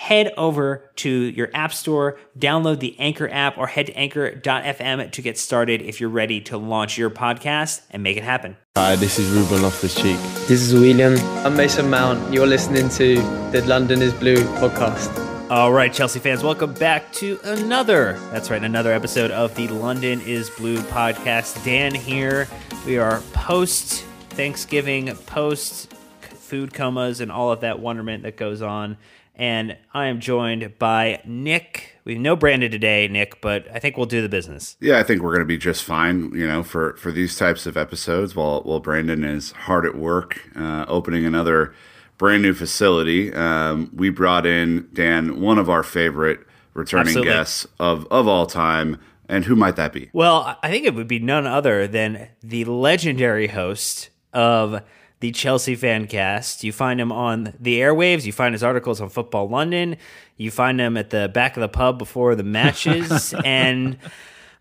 [0.00, 5.22] Head over to your app store, download the Anchor app, or head to anchor.fm to
[5.22, 8.56] get started if you're ready to launch your podcast and make it happen.
[8.78, 10.16] Hi, this is Ruben Loftus-Cheek.
[10.48, 11.18] This is William.
[11.44, 12.32] I'm Mason Mount.
[12.32, 13.16] You're listening to
[13.50, 15.50] the London is Blue podcast.
[15.50, 20.22] All right, Chelsea fans, welcome back to another, that's right, another episode of the London
[20.22, 21.62] is Blue podcast.
[21.62, 22.48] Dan here.
[22.86, 28.96] We are post Thanksgiving, post food comas, and all of that wonderment that goes on.
[29.40, 31.96] And I am joined by Nick.
[32.04, 34.76] We know Brandon today, Nick, but I think we'll do the business.
[34.80, 37.64] Yeah, I think we're going to be just fine, you know, for, for these types
[37.64, 41.74] of episodes while, while Brandon is hard at work uh, opening another
[42.18, 43.32] brand new facility.
[43.32, 46.40] Um, we brought in Dan, one of our favorite
[46.74, 47.32] returning Absolutely.
[47.32, 48.98] guests of of all time.
[49.26, 50.10] And who might that be?
[50.12, 54.82] Well, I think it would be none other than the legendary host of
[55.20, 56.62] the Chelsea Fancast.
[56.62, 58.24] You find him on the airwaves.
[58.24, 59.96] You find his articles on Football London.
[60.36, 63.34] You find him at the back of the pub before the matches.
[63.44, 63.98] and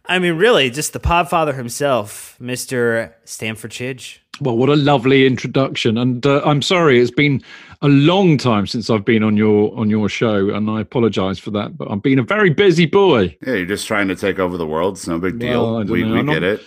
[0.05, 3.13] I mean, really, just the podfather himself, Mr.
[3.25, 4.19] Stamford Chidge.
[4.41, 7.43] Well, what a lovely introduction, and uh, I'm sorry it's been
[7.81, 11.51] a long time since I've been on your on your show, and I apologise for
[11.51, 11.77] that.
[11.77, 13.35] But I've been a very busy boy.
[13.45, 14.95] Yeah, you're just trying to take over the world.
[14.95, 15.75] It's no big deal.
[15.75, 16.61] Well, we we get it.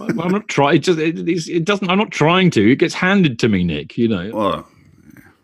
[0.00, 0.76] I'm not trying.
[0.76, 1.88] It, just, it, it doesn't.
[1.90, 2.72] I'm not trying to.
[2.72, 3.98] It gets handed to me, Nick.
[3.98, 4.30] You know.
[4.32, 4.68] Well,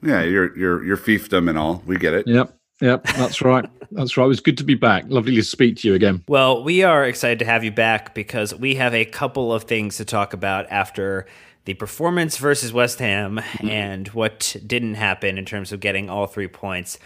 [0.02, 1.82] yeah, your your your fiefdom and all.
[1.86, 2.26] We get it.
[2.26, 2.56] Yep.
[2.80, 3.04] Yep.
[3.04, 3.64] That's right.
[3.90, 4.24] That's right.
[4.24, 5.04] It was good to be back.
[5.08, 6.22] Lovely to speak to you again.
[6.28, 9.96] Well, we are excited to have you back because we have a couple of things
[9.96, 11.26] to talk about after
[11.64, 16.48] the performance versus West Ham and what didn't happen in terms of getting all three
[16.48, 16.98] points.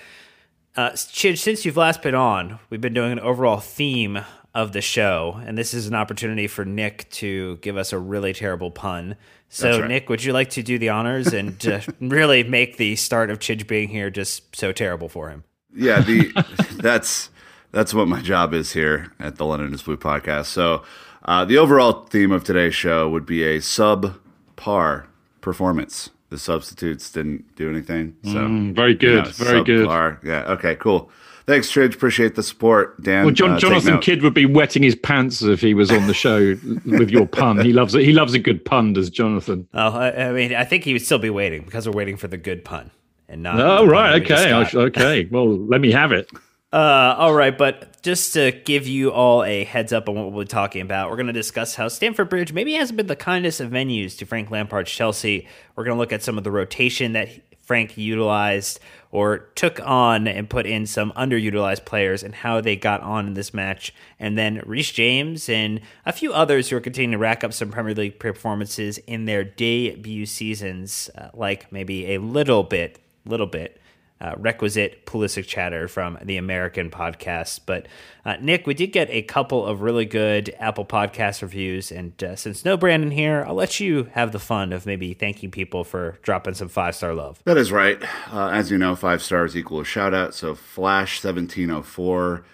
[0.77, 4.21] Uh, Chidge, since you've last been on, we've been doing an overall theme
[4.55, 8.33] of the show, and this is an opportunity for Nick to give us a really
[8.33, 9.17] terrible pun.
[9.49, 9.89] So, right.
[9.89, 13.39] Nick, would you like to do the honors and uh, really make the start of
[13.39, 15.45] Chidge being here just so terrible for him?
[15.75, 16.33] Yeah, the
[16.83, 17.31] that's
[17.73, 20.47] that's what my job is here at the London is Blue podcast.
[20.47, 20.83] So,
[21.25, 25.07] uh, the overall theme of today's show would be a subpar
[25.41, 26.11] performance.
[26.31, 28.17] The substitutes didn't do anything.
[28.25, 29.11] So, Mm, very good.
[29.11, 29.89] you know, very good.
[30.23, 30.45] Yeah.
[30.53, 30.77] Okay.
[30.77, 31.11] Cool.
[31.51, 31.95] Thanks, Chidge.
[31.97, 33.25] Appreciate the support, Dan.
[33.25, 33.99] Well, John, uh, Jonathan.
[33.99, 36.57] Kydd would be wetting his pants if he was on the show
[36.87, 37.59] with your pun.
[37.59, 38.05] He loves it.
[38.05, 39.67] He loves a good pun, does Jonathan?
[39.75, 42.29] Oh, I, I mean, I think he would still be waiting because we're waiting for
[42.29, 42.93] the good pun
[43.29, 43.59] and not.
[43.59, 44.25] Oh, right.
[44.25, 44.71] that we Okay.
[44.71, 45.25] Sh- okay.
[45.33, 46.31] Well, let me have it.
[46.73, 50.45] Uh, all right, but just to give you all a heads up on what we'll
[50.45, 53.61] be talking about, we're going to discuss how Stamford Bridge maybe hasn't been the kindest
[53.61, 55.49] of venues to Frank Lampard's Chelsea.
[55.75, 57.29] We're going to look at some of the rotation that
[57.71, 58.81] Frank utilized
[59.13, 63.35] or took on and put in some underutilized players and how they got on in
[63.35, 63.95] this match.
[64.19, 67.71] And then Reece James and a few others who are continuing to rack up some
[67.71, 73.80] Premier League performances in their debut seasons, uh, like maybe a little bit, little bit
[74.21, 77.61] uh, requisite Pulisic chatter from the American podcast.
[77.65, 77.87] But
[78.25, 82.37] uh, Nick, we did get a couple of really good Apple Podcast reviews, and uh,
[82.37, 86.19] since no Brandon here, I'll let you have the fun of maybe thanking people for
[86.23, 87.41] dropping some five star love.
[87.45, 88.03] That is right.
[88.31, 90.35] Uh, as you know, five stars equal a shout out.
[90.35, 92.45] So Flash seventeen oh four,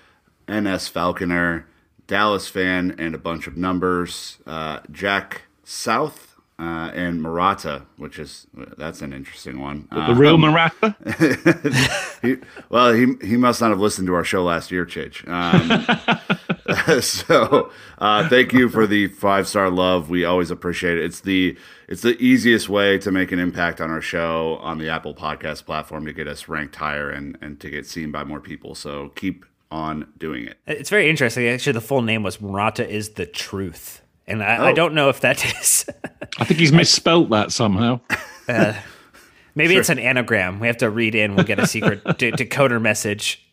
[0.51, 1.67] NS Falconer,
[2.07, 4.39] Dallas fan, and a bunch of numbers.
[4.47, 9.89] Uh, Jack South uh, and Murata, which is that's an interesting one.
[9.93, 10.97] The real Murata.
[12.23, 12.37] he,
[12.71, 15.29] well, he he must not have listened to our show last year, Chidge.
[15.29, 20.09] Um, so, uh, thank you for the five star love.
[20.09, 21.05] We always appreciate it.
[21.05, 21.59] It's the
[21.89, 25.67] it's the easiest way to make an impact on our show on the Apple Podcast
[25.67, 28.75] platform to get us ranked higher and and to get seen by more people.
[28.75, 30.57] So keep on doing it.
[30.67, 31.47] It's very interesting.
[31.47, 34.01] Actually, the full name was Murata is the truth.
[34.27, 34.65] And I, oh.
[34.65, 35.87] I don't know if that is.
[36.39, 38.01] I think he's misspelt that somehow.
[38.49, 38.73] Uh,
[39.57, 39.81] maybe sure.
[39.81, 40.61] it's an anagram.
[40.61, 41.35] We have to read in.
[41.35, 43.45] We'll get a secret de- decoder message.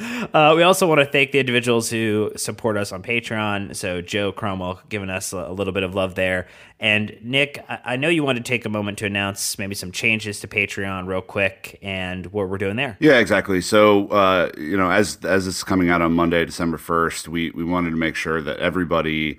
[0.00, 3.76] Uh, we also want to thank the individuals who support us on Patreon.
[3.76, 6.48] So Joe Cromwell giving us a, little bit of love there,
[6.80, 9.92] and Nick, I, I know you want to take a moment to announce maybe some
[9.92, 12.96] changes to Patreon real quick and what we're doing there.
[12.98, 13.60] Yeah, exactly.
[13.60, 17.52] So uh, you know, as as this is coming out on Monday, December first, we
[17.52, 19.38] we wanted to make sure that everybody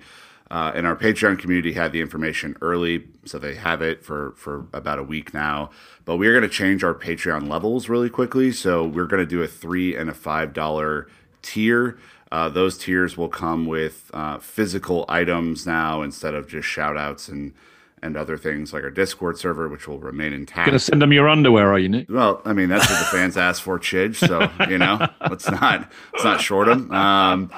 [0.54, 4.68] uh, and our Patreon community had the information early, so they have it for for
[4.72, 5.68] about a week now.
[6.04, 8.52] But we are going to change our Patreon levels really quickly.
[8.52, 11.08] So we're going to do a three and a five dollar
[11.42, 11.98] tier.
[12.30, 17.26] Uh, those tiers will come with uh, physical items now instead of just shout outs
[17.26, 17.52] and
[18.00, 20.66] and other things like our Discord server, which will remain intact.
[20.66, 22.08] Gonna send them your underwear, are you, Nick?
[22.08, 24.16] Well, I mean that's what the fans asked for, Chidge.
[24.16, 26.92] So you know, let's not let's not short them.
[26.92, 27.50] Um,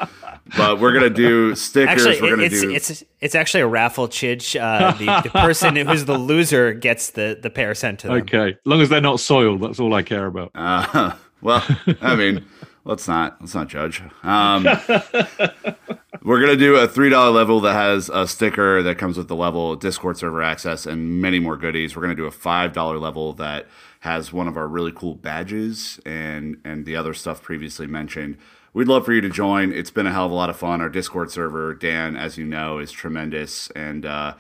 [0.57, 2.07] but we're gonna do stickers.
[2.07, 2.71] Actually, we're gonna it's, do.
[2.71, 4.61] It's it's actually a raffle, Chidge.
[4.61, 8.17] Uh, the, the person who's the loser gets the the pair sent to them.
[8.19, 10.51] Okay, as long as they're not soiled, that's all I care about.
[10.55, 11.13] Uh,
[11.43, 11.65] well,
[12.01, 12.45] I mean,
[12.85, 14.03] let's not let's not judge.
[14.23, 14.65] Um,
[16.23, 19.37] we're gonna do a three dollar level that has a sticker that comes with the
[19.37, 21.97] level, Discord server access, and many more goodies.
[21.97, 23.67] We're gonna do a five dollar level that
[24.01, 28.39] has one of our really cool badges and and the other stuff previously mentioned
[28.77, 29.73] we'd love for you to join.
[29.73, 30.83] It's been a hell of a lot of fun.
[30.83, 34.35] Our Discord server, Dan, as you know, is tremendous, and uh,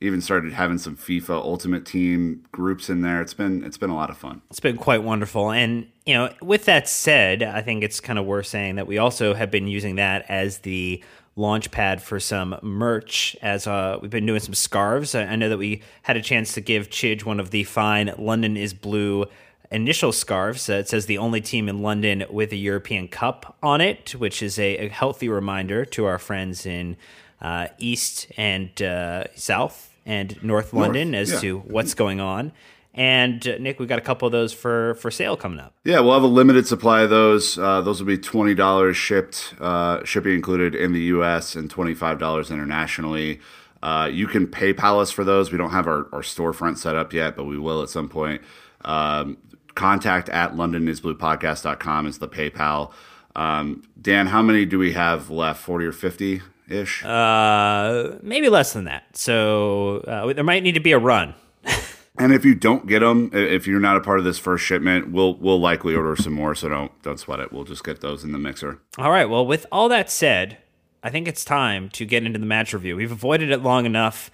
[0.00, 3.20] even started having some FIFA Ultimate Team groups in there.
[3.20, 4.40] It's been it's been a lot of fun.
[4.50, 8.24] It's been quite wonderful, and you know, with that said, I think it's kind of
[8.24, 11.04] worth saying that we also have been using that as the
[11.36, 15.14] launch pad for some merch as uh, we've been doing some scarves.
[15.14, 18.12] I, I know that we had a chance to give Chidge one of the fine
[18.18, 19.26] London is Blue
[19.72, 20.68] initial scarves.
[20.68, 24.42] Uh, it says the only team in London with a European Cup on it, which
[24.42, 26.96] is a, a healthy reminder to our friends in
[27.40, 31.40] uh, East and uh, South and North London North, as yeah.
[31.40, 32.52] to what's going on.
[32.94, 35.74] And uh, Nick, we got a couple of those for for sale coming up.
[35.84, 37.58] Yeah, we'll have a limited supply of those.
[37.58, 41.54] Uh, those will be twenty dollars shipped, uh, shipping included in the U.S.
[41.54, 43.40] and twenty five dollars internationally.
[43.82, 45.50] Uh, you can PayPal us for those.
[45.50, 48.42] We don't have our, our storefront set up yet, but we will at some point.
[48.84, 49.38] Um,
[49.74, 52.92] contact at londonisbluepodcast.com is the PayPal.
[53.34, 55.62] Um, Dan, how many do we have left?
[55.62, 57.04] 40 or 50 ish?
[57.04, 59.16] Uh, maybe less than that.
[59.16, 61.34] So uh, there might need to be a run.
[62.18, 65.10] and if you don't get them, if you're not a part of this first shipment,
[65.10, 66.54] we'll we'll likely order some more.
[66.54, 67.52] So don't don't sweat it.
[67.52, 68.80] We'll just get those in the mixer.
[68.98, 69.28] All right.
[69.28, 70.58] Well, with all that said,
[71.04, 72.94] I think it's time to get into the match review.
[72.94, 74.30] We've avoided it long enough.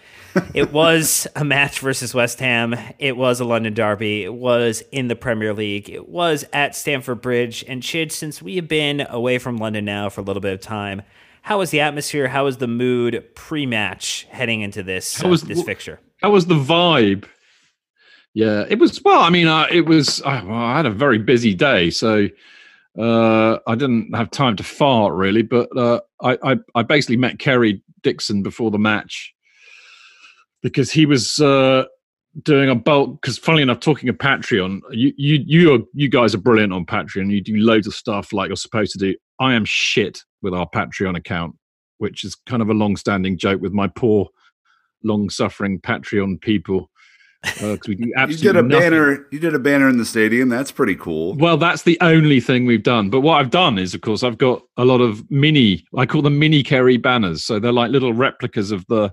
[0.53, 2.75] it was a match versus West Ham.
[2.99, 4.25] It was a London derby.
[4.25, 5.89] It was in the Premier League.
[5.89, 7.65] It was at Stamford Bridge.
[7.67, 10.61] And Chid, since we have been away from London now for a little bit of
[10.61, 11.01] time,
[11.41, 12.29] how was the atmosphere?
[12.29, 16.01] How was the mood pre-match heading into this how was, this fixture?
[16.21, 17.25] How was the vibe?
[18.35, 19.03] Yeah, it was.
[19.03, 20.21] Well, I mean, uh, it was.
[20.21, 22.29] Uh, well, I had a very busy day, so
[22.99, 27.39] uh, I didn't have time to fart really, but uh, I, I, I basically met
[27.39, 29.35] Kerry Dixon before the match
[30.63, 31.85] because he was uh,
[32.43, 33.21] doing a bulk.
[33.21, 36.87] Because funnily enough, talking of Patreon, you you you are, you guys are brilliant on
[36.87, 37.31] Patreon.
[37.31, 39.15] You do loads of stuff like you're supposed to do.
[39.41, 41.57] I am shit with our Patreon account,
[41.99, 44.29] which is kind of a long-standing joke with my poor,
[45.05, 46.91] long-suffering Patreon people
[47.45, 48.69] uh, we do you did a nothing.
[48.69, 49.27] banner.
[49.31, 50.49] You did a banner in the stadium.
[50.49, 51.35] That's pretty cool.
[51.35, 53.11] Well, that's the only thing we've done.
[53.11, 55.85] But what I've done is, of course, I've got a lot of mini.
[55.97, 57.45] I call them mini Kerry banners.
[57.45, 59.13] So they're like little replicas of the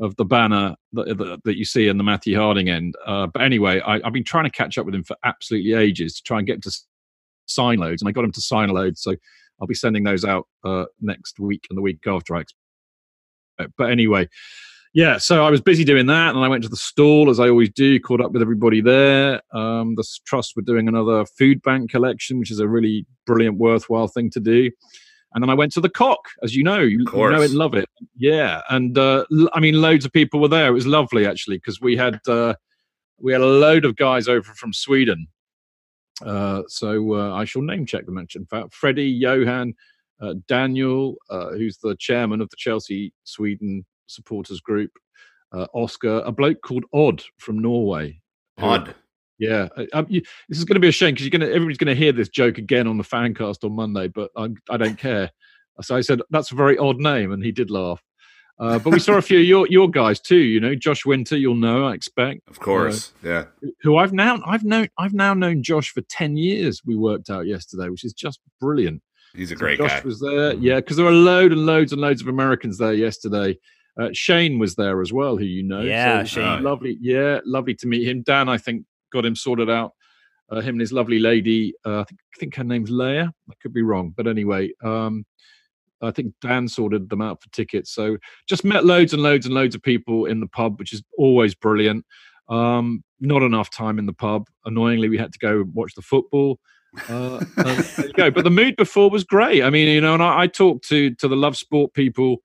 [0.00, 2.94] of the banner that, that, that you see in the Matthew Harding end.
[3.06, 6.14] Uh, but anyway, I, have been trying to catch up with him for absolutely ages
[6.14, 6.78] to try and get him to
[7.46, 8.96] sign loads, and I got him to sign a load.
[8.96, 9.14] So
[9.60, 12.34] I'll be sending those out uh, next week and the week after.
[12.34, 13.76] I expect.
[13.76, 14.28] But anyway,
[14.92, 17.48] yeah, so I was busy doing that, and I went to the stall as I
[17.48, 19.40] always do, caught up with everybody there.
[19.54, 24.08] Um, the trust were doing another food bank collection, which is a really brilliant, worthwhile
[24.08, 24.70] thing to do.
[25.32, 27.74] And then I went to the cock, as you know, you, you know it, love
[27.74, 27.88] it.
[28.16, 30.68] Yeah, and uh, I mean, loads of people were there.
[30.68, 32.54] It was lovely actually because we had uh,
[33.18, 35.28] we had a load of guys over from Sweden.
[36.24, 38.18] Uh, so uh, I shall name check them.
[38.18, 39.74] In fact, Freddie, Johan,
[40.20, 44.90] uh, Daniel, uh, who's the chairman of the Chelsea Sweden supporters group,
[45.52, 48.20] uh, Oscar, a bloke called Odd from Norway.
[48.58, 48.94] Odd.
[49.38, 51.78] Yeah, um, you, this is going to be a shame because you're going to everybody's
[51.78, 54.98] going to hear this joke again on the fancast on Monday, but I, I don't
[54.98, 55.30] care.
[55.80, 58.02] So I said that's a very odd name, and he did laugh.
[58.60, 60.36] Uh, but we saw a few of your your guys too.
[60.36, 62.46] You know, Josh Winter, you'll know, I expect.
[62.50, 63.44] Of course, uh, yeah.
[63.80, 66.82] Who I've now I've known I've now known Josh for ten years.
[66.84, 69.00] We worked out yesterday, which is just brilliant.
[69.34, 70.02] He's a great Josh guy.
[70.04, 73.56] was there, yeah, because there were loads and loads and loads of Americans there yesterday.
[73.98, 75.82] Uh, Shane was there as well, who you know.
[75.82, 76.62] Yeah, so, Shane.
[76.62, 76.98] lovely.
[77.00, 78.22] Yeah, lovely to meet him.
[78.22, 79.92] Dan, I think, got him sorted out.
[80.50, 81.74] Uh, him and his lovely lady.
[81.84, 83.28] Uh, I, think, I think her name's Leia.
[83.28, 85.24] I could be wrong, but anyway, um,
[86.02, 87.92] I think Dan sorted them out for tickets.
[87.92, 88.16] So
[88.48, 91.54] just met loads and loads and loads of people in the pub, which is always
[91.54, 92.04] brilliant.
[92.48, 94.48] Um, not enough time in the pub.
[94.64, 96.58] Annoyingly, we had to go watch the football.
[97.08, 98.30] Uh, there you go.
[98.30, 99.62] But the mood before was great.
[99.62, 102.38] I mean, you know, and I, I talked to to the love sport people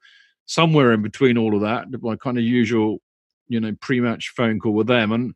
[0.45, 2.99] somewhere in between all of that, my kind of usual,
[3.47, 5.33] you know, pre-match phone call with them, and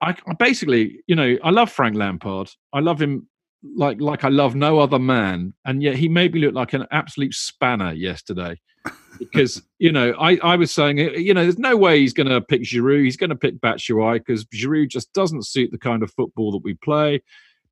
[0.00, 2.50] I, I basically, you know, I love Frank Lampard.
[2.72, 3.28] I love him
[3.74, 6.86] like like I love no other man, and yet he made me look like an
[6.90, 8.60] absolute spanner yesterday.
[9.18, 12.28] because you know, I, I was saying, eh, you know, there's no way he's going
[12.28, 13.04] to pick Giroud.
[13.04, 16.62] He's going to pick Batshuayi because Giroud just doesn't suit the kind of football that
[16.62, 17.22] we play.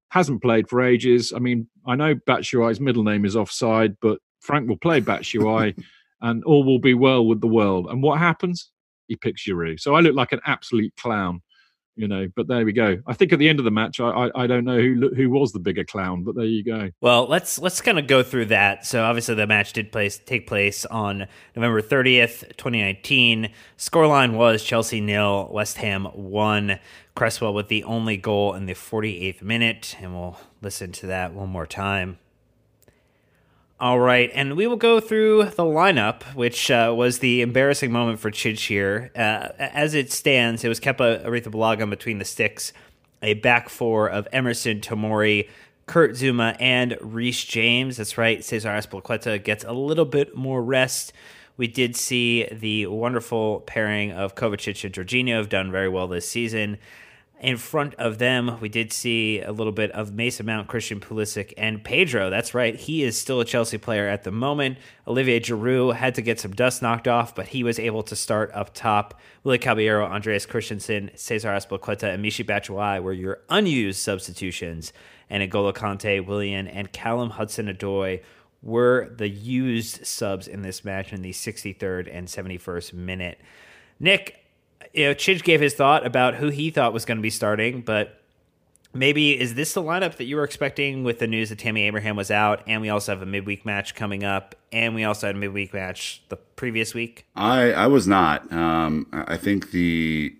[0.08, 1.32] Hasn't played for ages.
[1.34, 5.82] I mean, I know Batshuayi's middle name is offside, but Frank will play Batshuayi
[6.24, 7.86] and all will be well with the world.
[7.90, 8.70] And what happens?
[9.06, 9.78] He picks Giroud.
[9.78, 11.42] So I look like an absolute clown,
[11.94, 12.26] you know.
[12.34, 12.96] But there we go.
[13.06, 15.28] I think at the end of the match, I I, I don't know who who
[15.28, 16.90] was the bigger clown, but there you go.
[17.00, 18.86] Well, let's let's kind of go through that.
[18.86, 23.50] So obviously the match did place take place on November thirtieth, twenty nineteen.
[23.76, 26.80] Scoreline was Chelsea nil, West Ham one.
[27.14, 31.32] Cresswell with the only goal in the forty eighth minute, and we'll listen to that
[31.32, 32.18] one more time.
[33.80, 38.20] All right, and we will go through the lineup, which uh, was the embarrassing moment
[38.20, 39.10] for Chidge here.
[39.16, 42.72] Uh, as it stands, it was Kepa Arrizabalaga between the sticks,
[43.20, 45.48] a back four of Emerson Tomori,
[45.86, 47.96] Kurt Zouma, and Reece James.
[47.96, 51.12] That's right, Cesar Azpilicueta gets a little bit more rest.
[51.56, 56.28] We did see the wonderful pairing of Kovacic and Jorginho have done very well this
[56.28, 56.78] season.
[57.44, 61.52] In front of them, we did see a little bit of Mason Mount, Christian Pulisic,
[61.58, 62.30] and Pedro.
[62.30, 64.78] That's right, he is still a Chelsea player at the moment.
[65.06, 68.50] Olivier Giroud had to get some dust knocked off, but he was able to start
[68.54, 69.20] up top.
[69.42, 74.94] Willy Caballero, Andreas Christensen, Cesar Azpilicueta, and Michy Batshuayi were your unused substitutions.
[75.28, 78.22] And N'Golo Kante, Willian, and Callum Hudson-Odoi
[78.62, 83.38] were the used subs in this match in the 63rd and 71st minute.
[84.00, 84.43] Nick,
[84.94, 87.82] you know, Chidge gave his thought about who he thought was going to be starting,
[87.82, 88.20] but
[88.94, 92.16] maybe is this the lineup that you were expecting with the news that Tammy Abraham
[92.16, 95.36] was out, and we also have a midweek match coming up, and we also had
[95.36, 97.26] a midweek match the previous week?
[97.34, 98.50] I I was not.
[98.52, 100.34] Um, I think the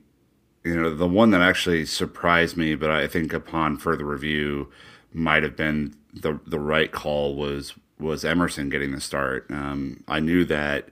[0.63, 4.71] you know the one that actually surprised me, but I think upon further review
[5.13, 9.47] might have been the the right call was was Emerson getting the start.
[9.51, 10.91] Um, I knew that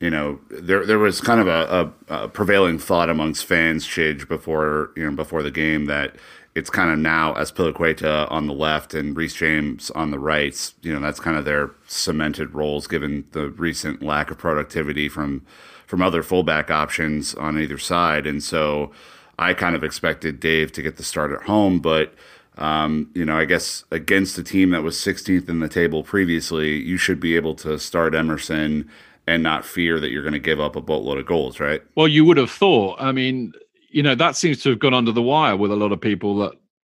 [0.00, 4.28] you know, there there was kind of a, a, a prevailing thought amongst fans, Chidge,
[4.28, 6.16] before you know before the game that
[6.54, 10.72] it's kind of now Azpilicueta on the left and Reece James on the right.
[10.82, 15.44] You know, that's kind of their cemented roles given the recent lack of productivity from
[15.86, 18.26] from other fullback options on either side.
[18.26, 18.92] And so
[19.38, 22.14] I kind of expected Dave to get the start at home, but
[22.56, 26.80] um, you know, I guess against a team that was 16th in the table previously,
[26.80, 28.88] you should be able to start Emerson
[29.26, 31.82] and not fear that you're going to give up a boatload of goals, right?
[31.96, 33.00] Well, you would have thought.
[33.00, 33.52] I mean,
[33.90, 36.36] you know, that seems to have gone under the wire with a lot of people
[36.38, 36.52] that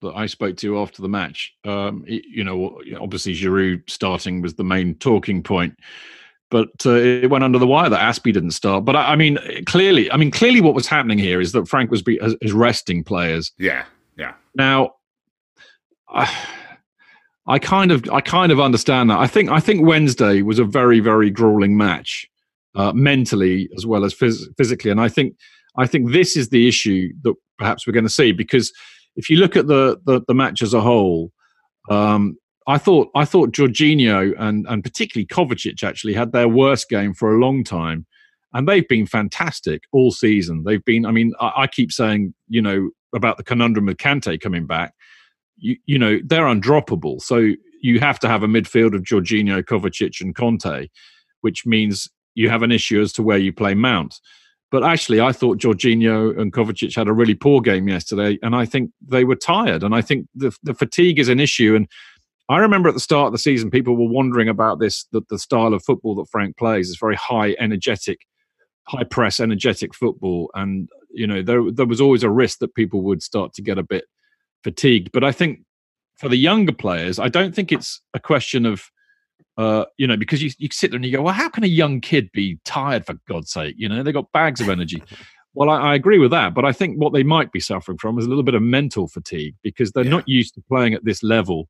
[0.02, 1.54] that I spoke to after the match.
[1.64, 5.78] Um, you know, obviously Giroud starting was the main talking point,
[6.50, 8.84] but uh, it went under the wire that Aspie didn't start.
[8.84, 11.90] But I, I, mean, clearly, I mean, clearly, what was happening here is that Frank
[11.90, 13.52] was be, is resting players.
[13.58, 13.84] Yeah,
[14.16, 14.34] yeah.
[14.54, 14.96] Now,
[16.08, 16.30] I,
[17.46, 19.18] I kind of I kind of understand that.
[19.18, 22.26] I think I think Wednesday was a very very grueling match,
[22.74, 25.36] uh, mentally as well as phys- physically, and I think
[25.76, 28.72] I think this is the issue that perhaps we're going to see because
[29.16, 31.32] if you look at the the, the match as a whole,
[31.90, 32.36] um,
[32.66, 37.34] I thought I thought Jorginho and and particularly Kovacic actually had their worst game for
[37.34, 38.06] a long time,
[38.54, 40.62] and they've been fantastic all season.
[40.64, 44.40] They've been, I mean, I, I keep saying, you know, about the conundrum of Kante
[44.40, 44.94] coming back.
[45.56, 47.20] You, you know, they're undroppable.
[47.20, 50.88] So you have to have a midfield of Jorginho, Kovacic, and Kante,
[51.42, 54.20] which means you have an issue as to where you play Mount.
[54.70, 58.64] But actually, I thought Jorginho and Kovacic had a really poor game yesterday, and I
[58.64, 59.84] think they were tired.
[59.84, 61.76] And I think the, the fatigue is an issue.
[61.76, 61.86] And
[62.48, 65.38] I remember at the start of the season, people were wondering about this the, the
[65.38, 68.26] style of football that Frank plays is very high, energetic,
[68.88, 70.50] high press, energetic football.
[70.54, 73.78] And, you know, there, there was always a risk that people would start to get
[73.78, 74.06] a bit
[74.64, 75.12] fatigued.
[75.12, 75.60] But I think
[76.16, 78.90] for the younger players, I don't think it's a question of
[79.56, 81.68] uh, you know, because you, you sit there and you go, well, how can a
[81.68, 83.76] young kid be tired for God's sake?
[83.78, 85.00] You know, they got bags of energy.
[85.54, 88.18] well, I, I, agree with that, but I think what they might be suffering from
[88.18, 90.10] is a little bit of mental fatigue because they're yeah.
[90.10, 91.68] not used to playing at this level.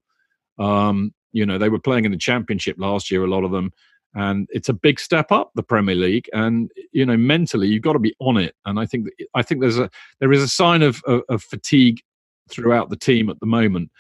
[0.59, 3.71] Um, you know, they were playing in the championship last year, a lot of them,
[4.15, 6.31] and it's a big step up the Premier League.
[6.33, 8.55] And you know, mentally, you've got to be on it.
[8.65, 12.01] And I think I think there's a there is a sign of, of, of fatigue
[12.51, 13.91] throughout the team at the moment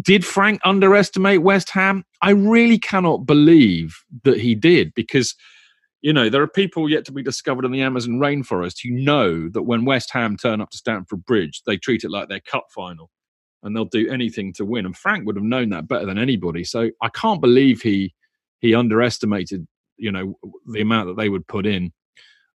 [0.00, 2.04] did Frank underestimate West Ham?
[2.22, 5.34] I really cannot believe that he did because,
[6.00, 9.48] you know, there are people yet to be discovered in the Amazon rainforest who know
[9.50, 12.66] that when West Ham turn up to Stamford Bridge, they treat it like their cup
[12.74, 13.10] final
[13.62, 14.86] and they'll do anything to win.
[14.86, 16.64] And Frank would have known that better than anybody.
[16.64, 18.14] So I can't believe he
[18.60, 21.92] he underestimated, you know, the amount that they would put in.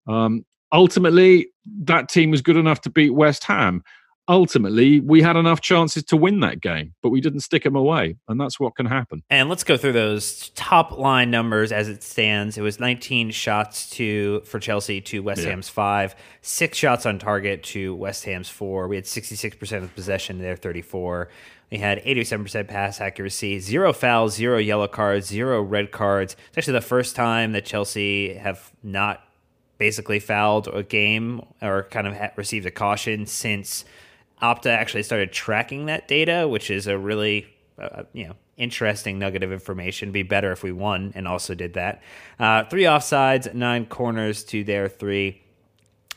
[0.08, 1.50] Um, ultimately,
[1.84, 3.84] that team was good enough to beat West Ham
[4.28, 8.16] ultimately we had enough chances to win that game, but we didn't stick them away,
[8.28, 9.24] and that's what can happen.
[9.30, 12.58] And let's go through those top line numbers as it stands.
[12.58, 15.50] It was 19 shots to for Chelsea to West yeah.
[15.50, 18.88] Ham's five, six shots on target to West Ham's four.
[18.88, 21.30] We had 66% of possession, there, 34.
[21.72, 26.38] We had 87% pass accuracy, zero fouls, zero yellow cards, zero red cards.
[26.50, 29.22] It's actually the first time that Chelsea have not
[29.78, 33.86] basically fouled a game or kind of received a caution since
[34.42, 37.48] Opta actually started tracking that data, which is a really
[37.80, 40.12] uh, you know interesting nugget of information.
[40.12, 42.02] Be better if we won and also did that.
[42.40, 45.42] Uh, three offsides, nine corners to their three.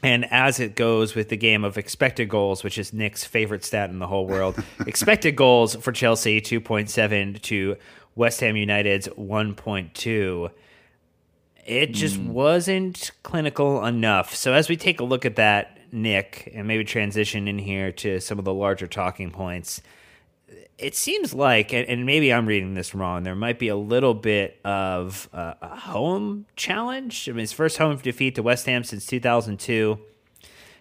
[0.02, 3.90] And as it goes with the game of expected goals, which is Nick's favorite stat
[3.90, 7.76] in the whole world, expected goals for Chelsea 2.7 to
[8.14, 10.50] West Ham United's 1.2.
[11.66, 12.28] It just mm.
[12.28, 14.34] wasn't clinical enough.
[14.34, 18.20] So as we take a look at that, Nick, and maybe transition in here to
[18.20, 19.82] some of the larger talking points.
[20.78, 24.58] It seems like, and maybe I'm reading this wrong, there might be a little bit
[24.64, 27.28] of a home challenge.
[27.28, 29.98] I mean, his first home defeat to West Ham since 2002.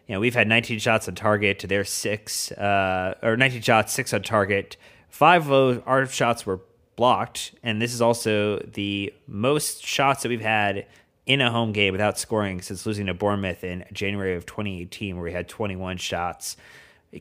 [0.08, 3.94] You know, we've had 19 shots on target to their six, uh, or 19 shots,
[3.94, 4.78] six on target.
[5.10, 6.62] Five of our shots were
[6.96, 10.86] blocked, and this is also the most shots that we've had
[11.30, 15.24] in a home game without scoring since losing to Bournemouth in January of 2018, where
[15.24, 16.58] we had 21 shots.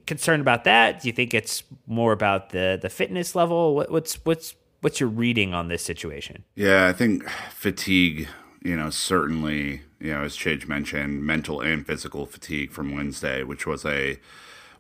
[0.07, 1.03] Concerned about that?
[1.03, 3.75] Do you think it's more about the the fitness level?
[3.75, 6.45] What, what's what's what's your reading on this situation?
[6.57, 8.29] Yeah, I think fatigue.
[8.63, 13.67] You know, certainly, you know, as Chidge mentioned, mental and physical fatigue from Wednesday, which
[13.67, 14.19] was a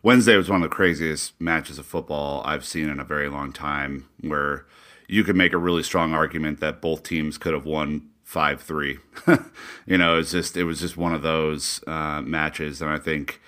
[0.02, 3.52] Wednesday was one of the craziest matches of football I've seen in a very long
[3.52, 4.66] time, where
[5.06, 8.98] you could make a really strong argument that both teams could have won five three.
[9.86, 13.40] you know, it's just it was just one of those uh, matches, and I think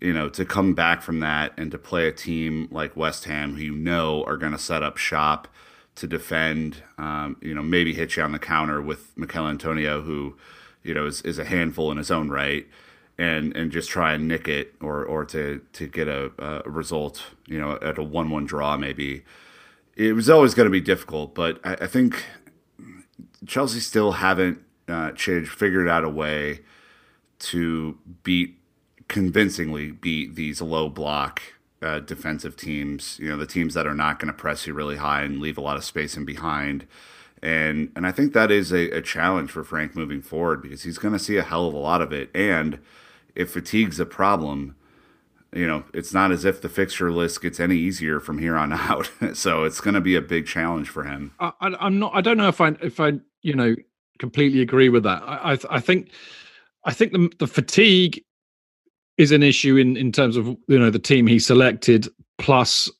[0.00, 3.56] you know to come back from that and to play a team like West Ham,
[3.56, 5.48] who you know are going to set up shop
[5.96, 10.36] to defend, um, you know, maybe hit you on the counter with Michail Antonio, who
[10.84, 12.68] you know is, is a handful in his own right.
[13.18, 16.32] And, and just try and nick it or, or to, to get a,
[16.66, 19.22] a result, you know, at a one-one draw maybe.
[19.94, 22.24] It was always going to be difficult, but I, I think
[23.46, 26.60] Chelsea still haven't uh, changed, figured out a way
[27.40, 28.58] to beat
[29.08, 31.42] convincingly beat these low block
[31.82, 33.18] uh, defensive teams.
[33.18, 35.58] You know, the teams that are not going to press you really high and leave
[35.58, 36.86] a lot of space in behind.
[37.42, 40.98] And and I think that is a, a challenge for Frank moving forward because he's
[40.98, 42.30] going to see a hell of a lot of it.
[42.34, 42.78] And
[43.34, 44.76] if fatigue's a problem,
[45.52, 48.72] you know, it's not as if the fixture list gets any easier from here on
[48.72, 49.10] out.
[49.34, 51.32] so it's going to be a big challenge for him.
[51.40, 52.12] I, am not.
[52.14, 53.74] I don't know if I if I you know
[54.18, 55.22] completely agree with that.
[55.22, 56.10] I I, I think
[56.84, 58.22] I think the the fatigue
[59.18, 62.90] is an issue in in terms of you know the team he selected plus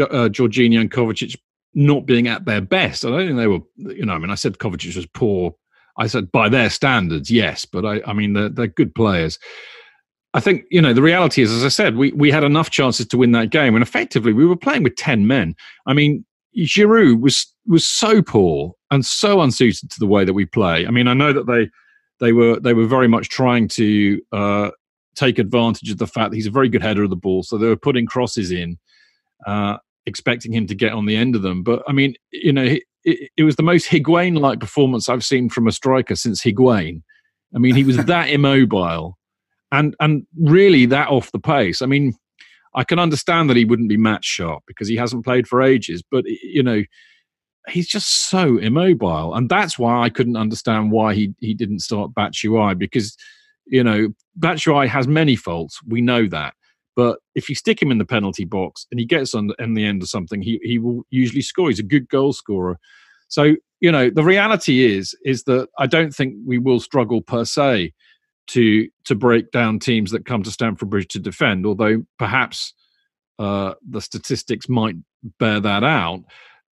[0.00, 1.36] uh, Jorginho and Kovacic
[1.74, 3.04] not being at their best.
[3.04, 3.60] I don't think they were.
[3.76, 5.54] You know, I mean, I said Kovacic was poor.
[5.98, 9.38] I said by their standards, yes, but I I mean they're they're good players.
[10.34, 13.06] I think you know the reality is, as I said, we we had enough chances
[13.08, 15.54] to win that game, and effectively we were playing with ten men.
[15.86, 16.24] I mean,
[16.58, 20.86] Giroud was was so poor and so unsuited to the way that we play.
[20.86, 21.70] I mean, I know that they
[22.20, 24.70] they were they were very much trying to uh,
[25.14, 27.42] take advantage of the fact that he's a very good header of the ball.
[27.42, 28.78] So they were putting crosses in,
[29.46, 31.62] uh, expecting him to get on the end of them.
[31.62, 35.48] But I mean, you know, it, it, it was the most Higuain-like performance I've seen
[35.48, 37.02] from a striker since Higuain.
[37.54, 39.18] I mean, he was that immobile,
[39.72, 41.82] and and really that off the pace.
[41.82, 42.14] I mean,
[42.74, 46.02] I can understand that he wouldn't be match sharp because he hasn't played for ages,
[46.08, 46.82] but you know
[47.68, 52.12] he's just so immobile, and that's why I couldn't understand why he he didn't start
[52.14, 53.16] Batshuayi because
[53.66, 55.80] you know Batshuayi has many faults.
[55.86, 56.54] We know that,
[56.94, 59.74] but if you stick him in the penalty box and he gets on the, in
[59.74, 61.68] the end of something, he he will usually score.
[61.68, 62.78] He's a good goal scorer.
[63.28, 67.44] So you know the reality is is that I don't think we will struggle per
[67.44, 67.92] se
[68.48, 71.66] to to break down teams that come to Stamford Bridge to defend.
[71.66, 72.72] Although perhaps
[73.38, 74.94] uh, the statistics might
[75.38, 76.24] bear that out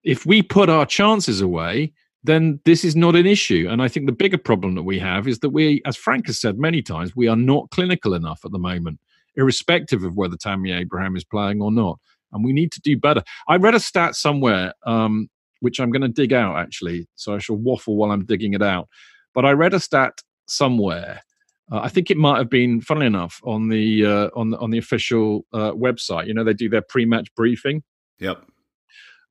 [0.05, 3.67] if we put our chances away, then this is not an issue.
[3.71, 6.40] And I think the bigger problem that we have is that we, as Frank has
[6.40, 8.99] said many times, we are not clinical enough at the moment,
[9.37, 11.99] irrespective of whether Tammy Abraham is playing or not.
[12.33, 13.23] And we need to do better.
[13.47, 15.29] I read a stat somewhere, um,
[15.61, 18.62] which I'm going to dig out actually, so I shall waffle while I'm digging it
[18.62, 18.88] out.
[19.35, 21.23] But I read a stat somewhere.
[21.71, 24.71] Uh, I think it might have been, funnily enough, on the uh, on the on
[24.71, 26.27] the official uh, website.
[26.27, 27.83] You know, they do their pre-match briefing.
[28.19, 28.45] Yep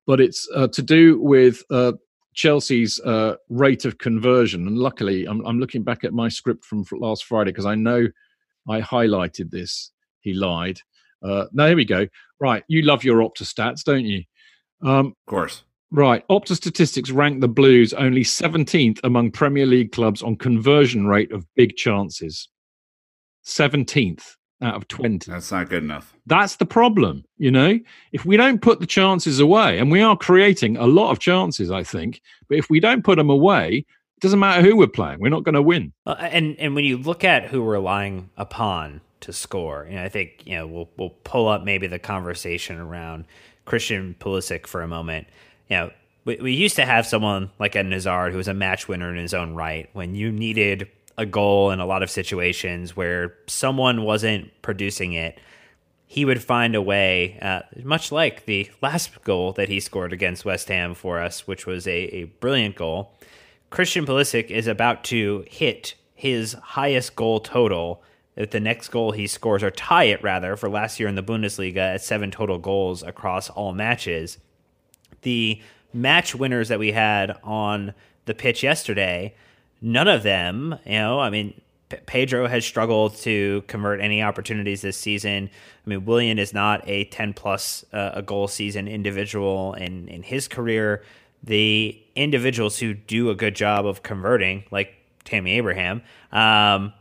[0.06, 1.94] but it's uh, to do with uh,
[2.34, 4.68] Chelsea's uh, rate of conversion.
[4.68, 8.08] And luckily, I'm, I'm, looking back at my script from last Friday because I know
[8.70, 9.92] I highlighted this.
[10.22, 10.80] He lied.
[11.22, 12.08] Uh, now, here we go.
[12.40, 12.64] Right.
[12.68, 14.24] You love your Opta stats, don't you?
[14.82, 15.64] Um, of course.
[15.92, 16.28] Right.
[16.28, 21.46] Opta statistics rank the Blues only 17th among Premier League clubs on conversion rate of
[21.56, 22.50] big chances.
[23.46, 25.30] 17th out of 20.
[25.32, 26.14] That's not good enough.
[26.26, 27.26] That's the problem.
[27.38, 27.80] You know,
[28.12, 31.72] if we don't put the chances away, and we are creating a lot of chances,
[31.72, 33.86] I think, but if we don't put them away,
[34.18, 35.94] it doesn't matter who we're playing, we're not going to win.
[36.06, 40.04] Uh, and and when you look at who we're relying upon to score, you know,
[40.04, 43.26] I think, you know, we'll we'll pull up maybe the conversation around
[43.66, 45.28] Christian Pulisic for a moment.
[45.70, 45.92] You know,
[46.26, 49.18] we, we used to have someone like a Hazard who was a match winner in
[49.18, 54.04] his own right when you needed a goal in a lot of situations where someone
[54.04, 55.40] wasn't producing it,
[56.06, 60.46] he would find a way, uh, much like the last goal that he scored against
[60.46, 63.18] West Ham for us, which was a, a brilliant goal.
[63.70, 68.04] Christian Pulisic is about to hit his highest goal total
[68.36, 71.24] if the next goal he scores, or tie it rather, for last year in the
[71.24, 74.38] Bundesliga at seven total goals across all matches.
[75.22, 75.62] The
[75.94, 77.94] match winners that we had on
[78.26, 79.36] the pitch yesterday
[79.84, 84.82] none of them, you know, I mean, P- Pedro has struggled to convert any opportunities
[84.82, 85.50] this season.
[85.86, 90.24] I mean, Willian is not a 10 plus uh, a goal season individual in, in
[90.24, 91.04] his career.
[91.44, 96.94] The individuals who do a good job of converting, like Tammy Abraham, um,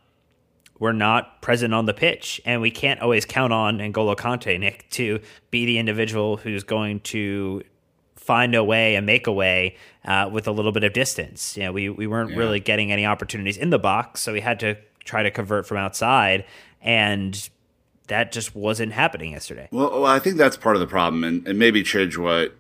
[0.81, 2.41] were not present on the pitch.
[2.45, 5.21] And we can't always count on N'Golo Kante, Nick, to
[5.53, 7.63] be the individual who's going to
[8.23, 11.57] find a way and make a way uh, with a little bit of distance.
[11.57, 12.37] You know, we we weren't yeah.
[12.37, 15.79] really getting any opportunities in the box, so we had to try to convert from
[15.79, 16.45] outside,
[16.81, 17.51] and
[18.07, 19.69] that just wasn't happening yesterday.
[19.73, 22.55] Well, well I think that's part of the problem, and, and maybe Chidge, what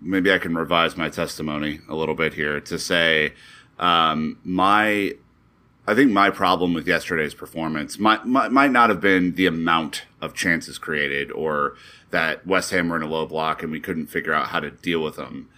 [0.00, 3.32] maybe I can revise my testimony a little bit here to say
[3.78, 5.14] um, my.
[5.88, 10.02] I think my problem with yesterday's performance might, might, might not have been the amount
[10.20, 11.76] of chances created or
[12.10, 14.70] that West Ham were in a low block and we couldn't figure out how to
[14.70, 15.48] deal with them.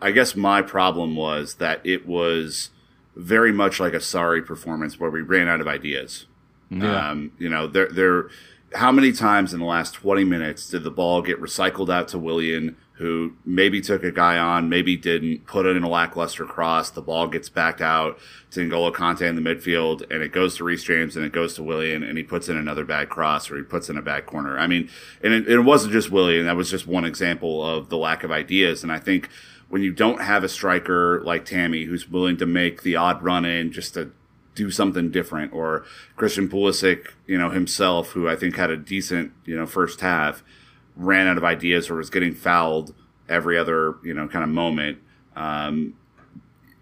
[0.00, 2.70] I guess my problem was that it was
[3.16, 6.26] very much like a sorry performance where we ran out of ideas.
[6.70, 7.10] Yeah.
[7.10, 8.28] Um, you know, there, there,
[8.74, 12.18] how many times in the last 20 minutes did the ball get recycled out to
[12.18, 16.90] Willian, who maybe took a guy on, maybe didn't, put it in a lackluster cross.
[16.90, 18.18] The ball gets back out
[18.50, 21.54] to N'Golo Kante in the midfield, and it goes to Reece James, and it goes
[21.54, 24.26] to Willian, and he puts in another bad cross, or he puts in a bad
[24.26, 24.58] corner.
[24.58, 24.90] I mean,
[25.22, 26.46] and it, it wasn't just Willian.
[26.46, 28.82] That was just one example of the lack of ideas.
[28.82, 29.28] And I think
[29.68, 33.44] when you don't have a striker like Tammy who's willing to make the odd run
[33.44, 34.10] in just to
[34.56, 35.84] do something different, or
[36.16, 40.42] Christian Pulisic, you know, himself, who I think had a decent, you know, first half–
[40.98, 42.94] ran out of ideas or was getting fouled
[43.28, 44.98] every other you know kind of moment.
[45.36, 45.94] Um,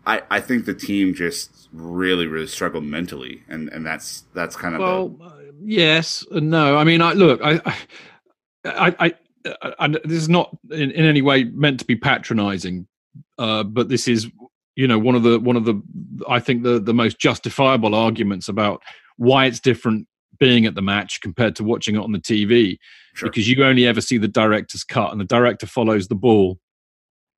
[0.07, 4.75] I I think the team just really really struggled mentally, and and that's that's kind
[4.75, 6.77] of well, uh, yes, no.
[6.77, 7.77] I mean, I look, I I.
[8.65, 9.15] I,
[9.79, 12.89] I this is not in, in any way meant to be patronizing,
[13.39, 14.29] uh, but this is,
[14.75, 15.81] you know, one of the one of the
[16.29, 18.83] I think the the most justifiable arguments about
[19.19, 20.09] why it's different
[20.41, 22.79] being at the match compared to watching it on the TV
[23.17, 23.29] sure.
[23.29, 26.59] because you only ever see the director's cut and the director follows the ball.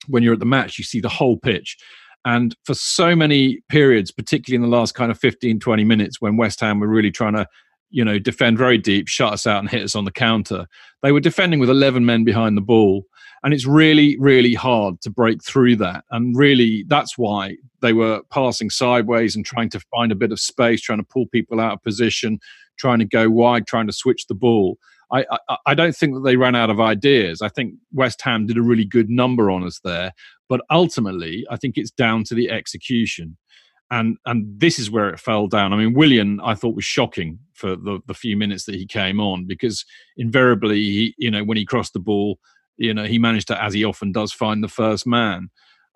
[0.06, 1.76] When you're at the match, you see the whole pitch.
[2.24, 6.36] And for so many periods, particularly in the last kind of 15, 20 minutes, when
[6.36, 7.46] West Ham were really trying to,
[7.90, 10.66] you know, defend very deep, shut us out and hit us on the counter,
[11.02, 13.04] they were defending with 11 men behind the ball.
[13.44, 16.04] And it's really, really hard to break through that.
[16.10, 20.40] And really, that's why they were passing sideways and trying to find a bit of
[20.40, 22.40] space, trying to pull people out of position,
[22.78, 24.76] trying to go wide, trying to switch the ball.
[25.10, 25.24] I,
[25.66, 27.40] I, don't think that they ran out of ideas.
[27.40, 30.12] I think West Ham did a really good number on us there,
[30.48, 33.36] but ultimately, I think it's down to the execution,
[33.90, 35.72] and and this is where it fell down.
[35.72, 39.18] I mean, Willian, I thought was shocking for the the few minutes that he came
[39.18, 39.84] on because
[40.16, 42.38] invariably, he you know when he crossed the ball,
[42.76, 45.48] you know he managed to, as he often does, find the first man.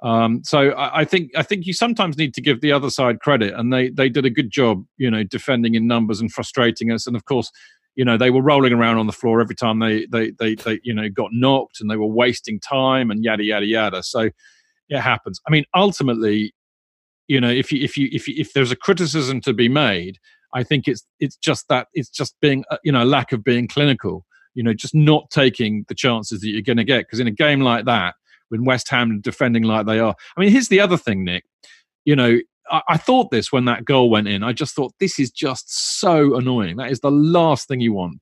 [0.02, 3.20] Um, so I, I, think I think you sometimes need to give the other side
[3.20, 6.90] credit, and they they did a good job, you know, defending in numbers and frustrating
[6.90, 7.06] us.
[7.06, 7.50] And of course,
[7.94, 10.80] you know they were rolling around on the floor every time they they they, they
[10.82, 14.02] you know got knocked and they were wasting time and yada yada yada.
[14.02, 14.30] So
[14.88, 15.40] it happens.
[15.46, 16.54] I mean ultimately
[17.28, 20.18] you know if you if you if you, if there's a criticism to be made
[20.54, 23.68] i think it's it's just that it's just being uh, you know lack of being
[23.68, 27.00] clinical you know just not taking the chances that you're going to get.
[27.06, 28.14] Because in a game like that
[28.48, 31.44] when west ham defending like they are i mean here's the other thing nick.
[32.04, 32.38] You know
[32.72, 34.42] I, I thought this when that goal went in.
[34.42, 36.76] I just thought this is just so annoying.
[36.76, 38.18] That is the last thing you want.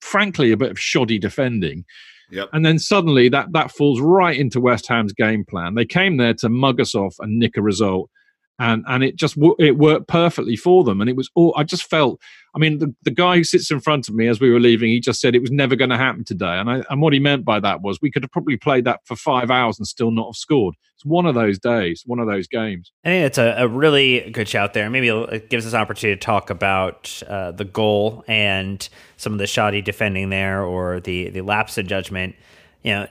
[0.00, 1.84] Frankly, a bit of shoddy defending.
[2.30, 2.50] Yep.
[2.52, 5.74] And then suddenly that that falls right into West Ham's game plan.
[5.74, 8.10] They came there to mug us off and nick a result
[8.58, 11.00] and and it just it worked perfectly for them.
[11.00, 12.20] And it was all i just felt
[12.54, 14.90] i mean the, the guy who sits in front of me as we were leaving
[14.90, 16.58] he just said it was never going to happen today.
[16.58, 19.00] And I, and what he meant by that was we could have probably played that
[19.04, 20.74] for five hours and still not have scored.
[20.94, 22.92] It's one of those days one of those games.
[23.04, 24.90] I think it's a, a really good shout there.
[24.90, 29.38] Maybe it gives us an opportunity to talk about uh, the goal and some of
[29.38, 32.34] the shoddy defending there or the the lapse in judgment.
[32.82, 33.08] You know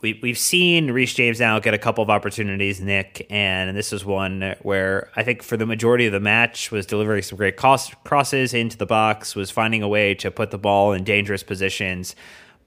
[0.00, 4.04] we, we've seen Reece James now get a couple of opportunities, Nick, and this is
[4.04, 7.92] one where I think for the majority of the match was delivering some great cross,
[8.04, 12.14] crosses into the box, was finding a way to put the ball in dangerous positions,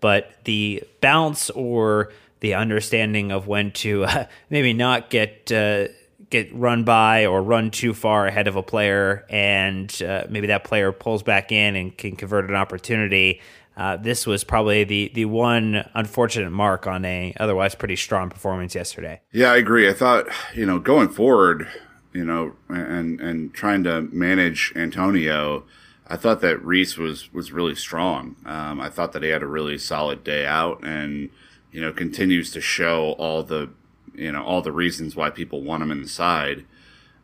[0.01, 5.87] but the bounce or the understanding of when to uh, maybe not get uh,
[6.29, 10.65] get run by or run too far ahead of a player, and uh, maybe that
[10.65, 13.39] player pulls back in and can convert an opportunity
[13.77, 18.75] uh, this was probably the the one unfortunate mark on a otherwise pretty strong performance
[18.75, 19.21] yesterday.
[19.31, 19.89] Yeah, I agree.
[19.89, 21.67] I thought you know going forward,
[22.13, 25.63] you know, and and trying to manage Antonio,
[26.07, 28.35] I thought that Reece was was really strong.
[28.45, 31.29] Um, I thought that he had a really solid day out, and
[31.71, 33.69] you know continues to show all the
[34.13, 36.65] you know all the reasons why people want him in the side.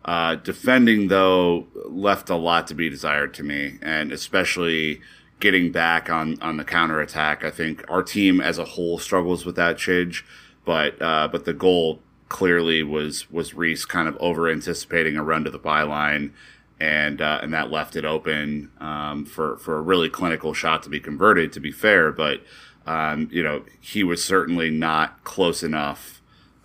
[0.05, 5.01] Uh, defending though left a lot to be desired to me, and especially
[5.39, 7.43] getting back on on the counter attack.
[7.43, 10.23] I think our team as a whole struggles with that Chidge,
[10.65, 15.43] but uh, but the goal clearly was was Reece kind of over anticipating a run
[15.43, 16.31] to the byline,
[16.79, 20.89] and uh, and that left it open um, for for a really clinical shot to
[20.89, 21.53] be converted.
[21.53, 22.41] To be fair, but
[22.85, 26.15] um, you know he was certainly not close enough.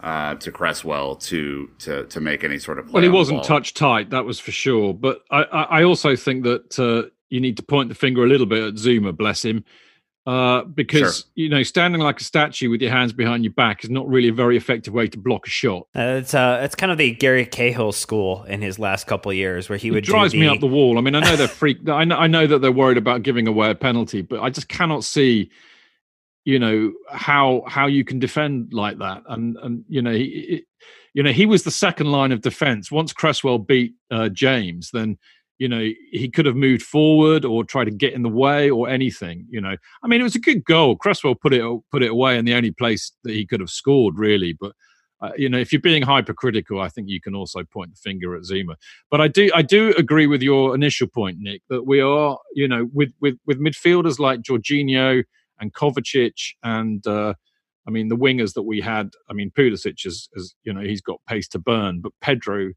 [0.01, 4.11] Uh, to Cresswell to to to make any sort of well, he wasn't touch tight,
[4.11, 4.93] that was for sure.
[4.93, 8.47] But I, I also think that uh, you need to point the finger a little
[8.47, 9.65] bit at Zouma, bless him.
[10.25, 11.31] Uh, because sure.
[11.35, 14.29] you know, standing like a statue with your hands behind your back is not really
[14.29, 15.89] a very effective way to block a shot.
[15.97, 19.37] Uh, it's uh, it's kind of the Gary Cahill school in his last couple of
[19.37, 20.41] years, where he it would drives the...
[20.41, 20.97] me up the wall.
[20.97, 21.89] I mean, I know they're freaked.
[21.89, 24.69] I know, I know that they're worried about giving away a penalty, but I just
[24.69, 25.51] cannot see,
[26.45, 29.25] you know, how how you can defend like that.
[29.27, 30.65] And and you know, he, it,
[31.15, 32.93] you know, he was the second line of defense.
[32.93, 35.19] Once Cresswell beat uh, James, then
[35.63, 38.89] you know he could have moved forward or tried to get in the way or
[38.89, 39.77] anything you know.
[40.03, 40.97] I mean it was a good goal.
[40.97, 44.19] Cresswell put it put it away in the only place that he could have scored
[44.19, 44.57] really.
[44.61, 44.73] But
[45.21, 48.35] uh, you know if you're being hypercritical i think you can also point the finger
[48.35, 48.75] at Zouma
[49.09, 52.67] but i do i do agree with your initial point nick that we are you
[52.67, 55.23] know with with with midfielders like Jorginho
[55.61, 57.35] and Kovacic and uh,
[57.87, 59.11] I mean the wingers that we had.
[59.31, 62.73] I mean Pulisic is, is you know he's got pace to burn, but Pedro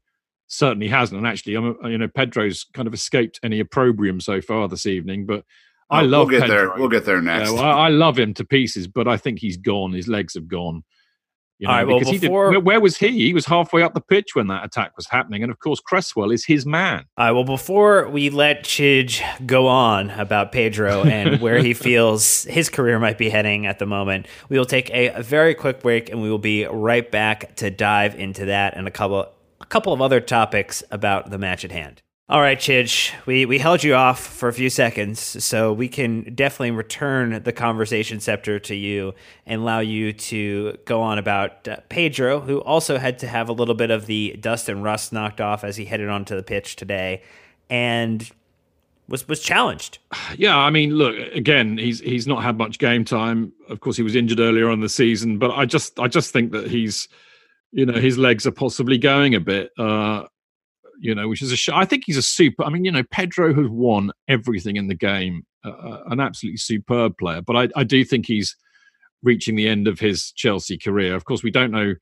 [0.48, 1.18] certainly hasn't.
[1.18, 5.26] And actually, I'm, you know, Pedro's kind of escaped any opprobrium so far this evening,
[5.26, 5.44] but
[5.90, 6.28] I oh, love.
[6.28, 6.56] We'll get Pedro.
[6.56, 6.78] there.
[6.78, 7.50] We'll get there next.
[7.50, 9.92] Yeah, well, I, I, love him to pieces, but I think he's gone.
[9.92, 10.82] His legs have gone.
[11.58, 12.52] You know, All right, well, before...
[12.52, 13.08] Did, where was he?
[13.12, 16.30] He was halfway up the pitch when that attack was happening, and of course, Cresswell
[16.30, 17.04] is his man.
[17.16, 17.32] All right.
[17.32, 22.98] Well, before we let Chidge go on about Pedro and where he feels his career
[22.98, 26.20] might be heading at the moment, we will take a, a very quick break, and
[26.20, 29.26] we will be right back to dive into that and a couple
[29.68, 32.02] couple of other topics about the match at hand.
[32.28, 36.34] All right, Chidge, we, we held you off for a few seconds, so we can
[36.34, 39.14] definitely return the conversation scepter to you
[39.46, 43.52] and allow you to go on about uh, Pedro, who also had to have a
[43.52, 46.74] little bit of the dust and rust knocked off as he headed onto the pitch
[46.74, 47.22] today,
[47.70, 48.28] and
[49.08, 49.98] was was challenged.
[50.36, 51.78] Yeah, I mean, look again.
[51.78, 53.52] He's he's not had much game time.
[53.68, 56.50] Of course, he was injured earlier on the season, but I just I just think
[56.50, 57.06] that he's,
[57.76, 59.70] you know, his legs are possibly going a bit.
[59.78, 60.24] Uh,
[60.98, 62.64] you know, which is a sh- I think he's a super.
[62.64, 67.18] I mean, you know, Pedro has won everything in the game, uh, an absolutely superb
[67.18, 67.42] player.
[67.42, 68.56] But I, I do think he's
[69.22, 71.14] reaching the end of his Chelsea career.
[71.14, 71.94] Of course, we don't know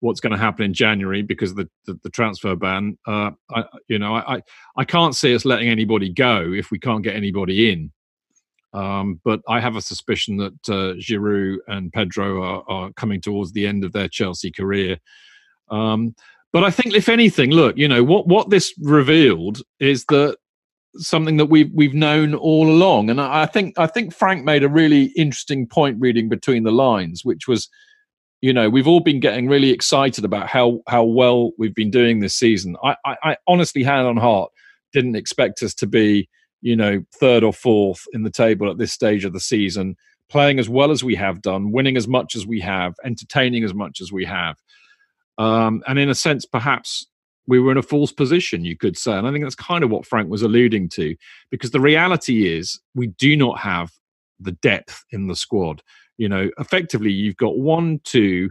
[0.00, 2.98] what's going to happen in January because of the, the, the transfer ban.
[3.06, 4.42] Uh, I, you know, I,
[4.76, 7.92] I can't see us letting anybody go if we can't get anybody in.
[8.72, 13.52] Um, but I have a suspicion that uh, Giroud and Pedro are, are, coming towards
[13.52, 14.98] the end of their Chelsea career.
[15.70, 16.14] Um,
[16.52, 20.36] but I think, if anything, look, you know what what this revealed is that
[20.96, 24.62] something that we've we've known all along, and I, I think I think Frank made
[24.64, 27.68] a really interesting point reading between the lines, which was,
[28.40, 32.20] you know, we've all been getting really excited about how how well we've been doing
[32.20, 32.76] this season.
[32.82, 34.50] I, I, I honestly, hand on heart,
[34.92, 36.28] didn't expect us to be,
[36.60, 39.96] you know, third or fourth in the table at this stage of the season,
[40.28, 43.74] playing as well as we have done, winning as much as we have, entertaining as
[43.74, 44.56] much as we have.
[45.38, 47.06] Um, and in a sense, perhaps
[47.46, 49.12] we were in a false position, you could say.
[49.12, 51.16] And I think that's kind of what Frank was alluding to,
[51.50, 53.90] because the reality is we do not have
[54.38, 55.82] the depth in the squad.
[56.16, 58.50] You know, effectively, you've got one, two,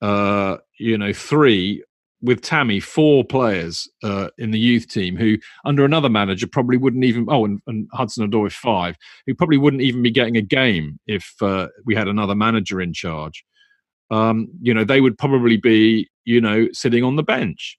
[0.00, 1.82] uh, you know, three
[2.26, 7.04] with Tammy, four players uh, in the youth team who, under another manager, probably wouldn't
[7.04, 7.26] even.
[7.28, 11.34] Oh, and, and Hudson Odoi five, who probably wouldn't even be getting a game if
[11.40, 13.44] uh, we had another manager in charge
[14.10, 17.78] um, you know, they would probably be, you know, sitting on the bench.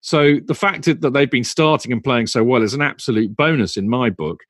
[0.00, 3.76] So the fact that they've been starting and playing so well is an absolute bonus
[3.76, 4.40] in my book.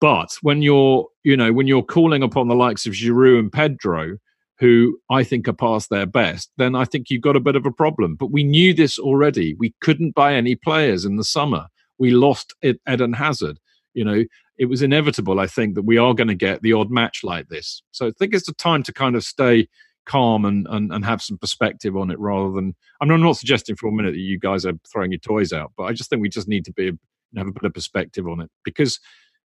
[0.00, 4.16] But when you're, you know, when you're calling upon the likes of Giroud and Pedro,
[4.58, 7.66] who I think are past their best, then I think you've got a bit of
[7.66, 8.14] a problem.
[8.14, 9.54] But we knew this already.
[9.54, 11.66] We couldn't buy any players in the summer.
[11.98, 13.58] We lost Eden Hazard.
[13.94, 14.24] You know,
[14.58, 17.48] it was inevitable, I think, that we are going to get the odd match like
[17.48, 17.82] this.
[17.90, 19.68] So I think it's the time to kind of stay
[20.04, 23.36] calm and, and, and have some perspective on it rather than I mean, I'm not
[23.36, 26.10] suggesting for a minute that you guys are throwing your toys out, but I just
[26.10, 26.92] think we just need to be
[27.36, 29.00] have a bit of perspective on it because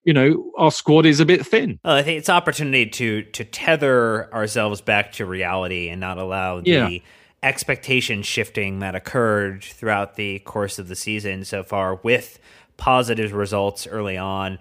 [0.04, 1.78] you know our squad is a bit thin.
[1.84, 6.60] Well, I think it's opportunity to to tether ourselves back to reality and not allow
[6.60, 6.98] the yeah.
[7.42, 12.38] expectation shifting that occurred throughout the course of the season so far with
[12.76, 14.58] positive results early on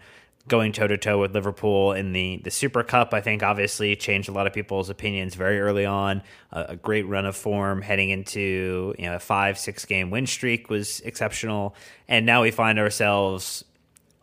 [0.48, 3.14] going toe to toe with Liverpool in the the Super Cup.
[3.14, 6.22] I think obviously changed a lot of people's opinions very early on.
[6.52, 10.28] A, a, great run of form heading into you know a five six game win
[10.28, 11.76] streak was exceptional,
[12.08, 13.64] and now we find ourselves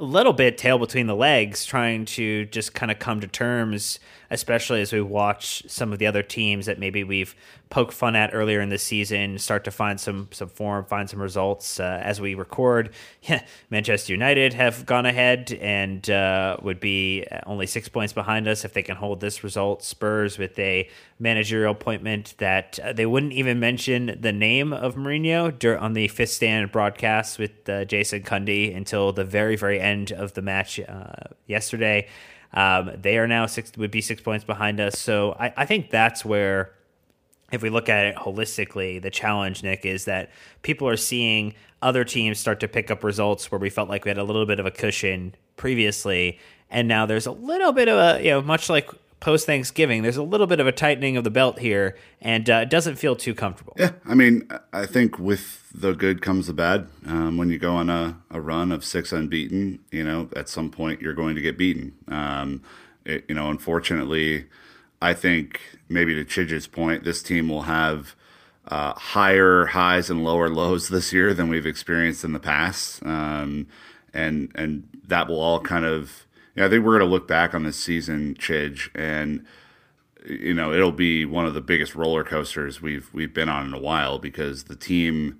[0.00, 3.98] a little bit tail between the legs, trying to just kind of come to terms
[4.30, 7.34] especially as we watch some of the other teams that maybe we've
[7.70, 11.20] poked fun at earlier in the season start to find some some form, find some
[11.20, 11.80] results.
[11.80, 12.90] Uh, as we record,
[13.22, 18.64] yeah, Manchester United have gone ahead and uh, would be only six points behind us
[18.64, 19.82] if they can hold this result.
[19.82, 20.88] Spurs with a
[21.18, 26.30] managerial appointment that uh, they wouldn't even mention the name of Mourinho on the fifth
[26.30, 31.12] stand broadcast with uh, Jason Cundy until the very very end of the match uh,
[31.46, 32.06] yesterday.
[32.52, 34.98] Um, they are now six would be six points behind us.
[34.98, 36.72] So I, I think that's where
[37.52, 40.30] if we look at it holistically, the challenge, Nick, is that
[40.62, 44.10] people are seeing other teams start to pick up results where we felt like we
[44.10, 46.38] had a little bit of a cushion previously.
[46.70, 50.16] And now there's a little bit of a, you know, much like post Thanksgiving, there's
[50.16, 53.16] a little bit of a tightening of the belt here, and uh, it doesn't feel
[53.16, 53.74] too comfortable.
[53.78, 56.88] Yeah, I mean, I think with the good comes the bad.
[57.06, 60.70] Um, when you go on a, a, run of six unbeaten, you know, at some
[60.70, 61.94] point you're going to get beaten.
[62.08, 62.62] Um,
[63.04, 64.46] it, you know, unfortunately,
[65.00, 68.14] I think maybe to Chidge's point, this team will have
[68.68, 73.66] uh, higher highs and lower lows this year than we've experienced in the past, um,
[74.14, 76.26] and and that will all kind of
[76.58, 79.44] yeah, I think we're going to look back on this season, Chidge, and
[80.28, 83.72] you know it'll be one of the biggest roller coasters we've we've been on in
[83.72, 85.38] a while because the team,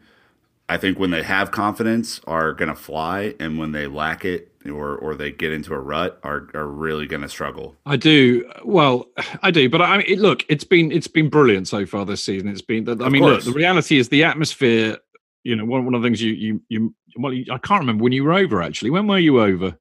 [0.68, 4.52] I think, when they have confidence, are going to fly, and when they lack it
[4.64, 7.74] or or they get into a rut, are are really going to struggle.
[7.84, 8.48] I do.
[8.64, 9.06] Well,
[9.42, 12.48] I do, but I mean, look, it's been it's been brilliant so far this season.
[12.48, 12.88] It's been.
[13.02, 14.98] I mean, look, the reality is the atmosphere.
[15.42, 18.12] You know, one one of the things you you you well, I can't remember when
[18.12, 18.62] you were over.
[18.62, 19.76] Actually, when were you over?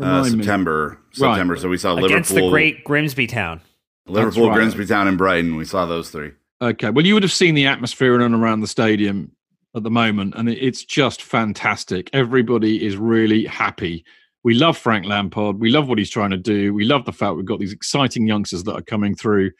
[0.00, 1.54] Uh, September, September.
[1.54, 1.62] Right.
[1.62, 3.60] So we saw Liverpool against the great Grimsby Town.
[4.06, 4.54] Liverpool, right.
[4.54, 5.56] Grimsby Town, and Brighton.
[5.56, 6.32] We saw those three.
[6.62, 6.90] Okay.
[6.90, 9.32] Well, you would have seen the atmosphere in and around the stadium
[9.74, 12.10] at the moment, and it's just fantastic.
[12.12, 14.04] Everybody is really happy.
[14.42, 15.60] We love Frank Lampard.
[15.60, 16.72] We love what he's trying to do.
[16.72, 19.50] We love the fact we've got these exciting youngsters that are coming through.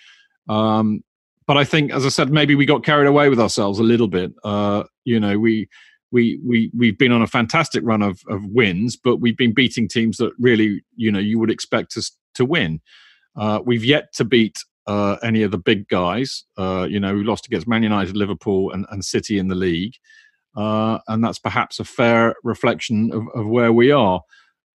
[0.49, 1.05] Um,
[1.47, 4.09] but I think, as I said, maybe we got carried away with ourselves a little
[4.09, 4.32] bit.
[4.43, 5.68] Uh, you know, we
[6.13, 9.89] we we we've been on a fantastic run of, of wins, but we've been beating
[9.89, 12.81] teams that really, you know, you would expect us to win.
[13.37, 16.45] Uh, we've yet to beat uh, any of the big guys.
[16.59, 19.95] Uh, you know, we lost against Man United, Liverpool, and, and City in the league,
[20.57, 24.23] uh, and that's perhaps a fair reflection of, of where we are.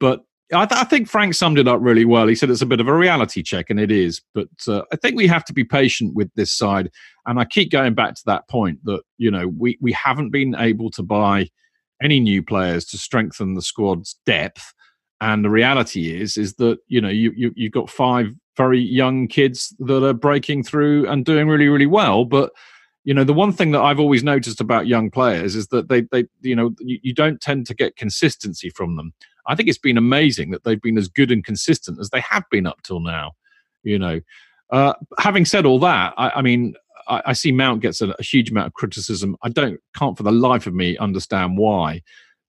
[0.01, 0.23] But
[0.53, 2.27] I, th- I, think Frank summed it up really well.
[2.27, 4.21] He said it's a bit of a reality check, and it is.
[4.35, 6.91] But uh, I think we have to be patient with this side.
[7.27, 10.55] And I keep going back to that point that you know we we haven't been
[10.57, 11.49] able to buy
[12.03, 14.75] any new players to strengthen the squad's depth.
[15.21, 19.29] And the reality is is that you know you, you you've got five very young
[19.29, 22.53] kids that are breaking through and doing really really well, but
[23.05, 26.03] you know the one thing that i've always noticed about young players is that they
[26.13, 29.13] they you know you, you, don't tend to get consistency from them
[29.47, 32.45] I think it's been amazing that they've been as good and consistent as they have
[32.51, 33.33] been up till now.
[33.83, 34.21] You know,
[34.71, 36.75] uh, having said all that, I, I mean,
[37.09, 39.37] I, I, see Mount gets a, a, huge amount of criticism.
[39.43, 42.03] I don't can't for the life of me understand why.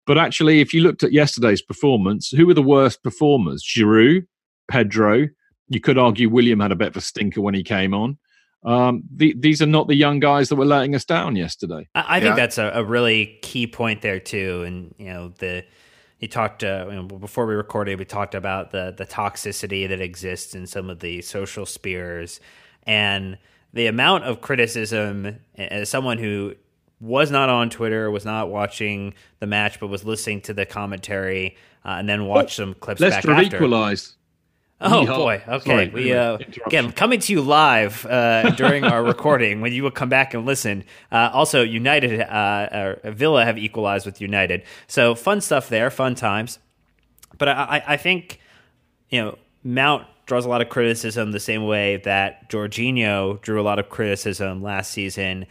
[0.06, 3.64] But actually, if you looked at yesterday's performance, who were the worst performers?
[3.64, 4.26] Giroud,
[4.68, 5.28] Pedro.
[5.70, 8.18] You could argue Willian had a bit of a stinker when he came on.
[8.66, 11.88] Um, the, these are not the young guys that were letting us down yesterday.
[11.96, 15.66] I, I think that's a, a, really key point there too, and you know the
[16.24, 17.99] he talked uh, you know, before we recorded.
[17.99, 22.39] We talked about the the toxicity that exists in some of the social spheres,
[22.84, 23.38] and
[23.74, 26.55] the amount of criticism as someone who
[27.01, 31.57] was not on Twitter, was not watching the match, but was listening to the commentary
[31.84, 33.57] uh, and then watched oh, some clips Leicester back after.
[33.57, 34.13] equalized.
[34.84, 35.42] Oh boy.
[35.48, 35.66] Okay.
[35.66, 39.92] Sorry, we uh, again coming to you live uh, during our recording when you will
[39.92, 40.84] come back and listen.
[41.12, 46.60] Uh, also, United, uh, Villa have equalized with United, so fun stuff there, fun times.
[47.38, 48.40] But I, I think
[49.10, 53.64] you know Mount draws a lot of criticism the same way that Jorginho drew a
[53.64, 55.46] lot of criticism last season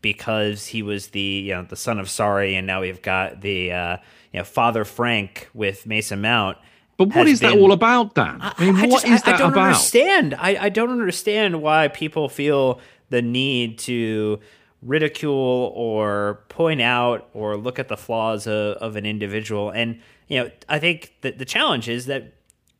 [0.00, 3.72] because he was the you know the son of Sarri, and now we've got the
[3.72, 3.96] uh,
[4.32, 6.56] you know Father Frank with Mason Mount
[6.98, 8.38] but what is been, that all about, Dan?
[8.40, 9.66] I, mean, I what just, is that I, don't about?
[9.68, 10.34] understand.
[10.34, 14.40] I, I don't understand why people feel the need to
[14.82, 19.70] ridicule or point out or look at the flaws of, of an individual.
[19.70, 22.34] And, you know, I think that the challenge is that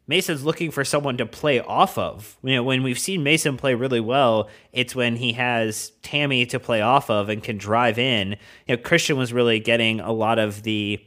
[0.09, 2.39] Mason's looking for someone to play off of.
[2.43, 6.59] You know, when we've seen Mason play really well, it's when he has Tammy to
[6.59, 8.31] play off of and can drive in.
[8.67, 11.05] You know, Christian was really getting a lot of the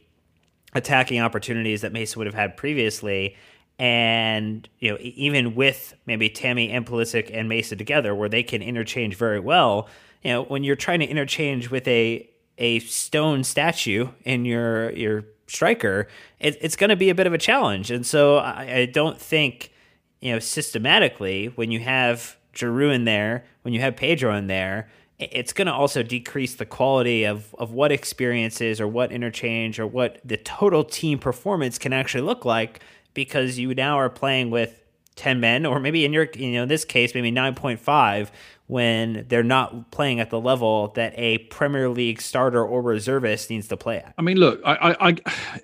[0.73, 3.35] attacking opportunities that Mason would have had previously.
[3.79, 8.61] And you know, even with maybe Tammy and Pulisic and Mason together, where they can
[8.61, 9.87] interchange very well,
[10.23, 15.25] you know, when you're trying to interchange with a a stone statue in your your
[15.47, 16.07] striker,
[16.39, 17.91] it, it's going to be a bit of a challenge.
[17.91, 19.71] And so I, I don't think
[20.19, 24.89] you know systematically when you have Giroud in there, when you have Pedro in there,
[25.21, 29.87] it's going to also decrease the quality of, of what experiences or what interchange or
[29.87, 32.79] what the total team performance can actually look like
[33.13, 34.77] because you now are playing with
[35.15, 38.29] 10 men or maybe in your you know in this case maybe 9.5
[38.67, 43.67] when they're not playing at the level that a Premier League starter or reservist needs
[43.67, 44.13] to play at.
[44.17, 45.15] I mean, look, I I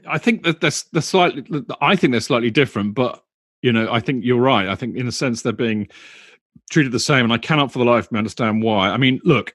[0.06, 1.46] I think that that's the slightly
[1.80, 3.24] I think they're slightly different, but
[3.62, 4.68] you know, I think you're right.
[4.68, 5.88] I think in a sense they're being
[6.70, 8.90] treated the same, and I cannot for the life of me understand why.
[8.90, 9.54] I mean, look,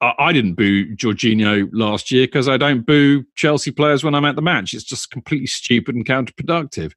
[0.00, 4.24] I, I didn't boo Jorginho last year because I don't boo Chelsea players when I'm
[4.24, 4.74] at the match.
[4.74, 6.92] It's just completely stupid and counterproductive.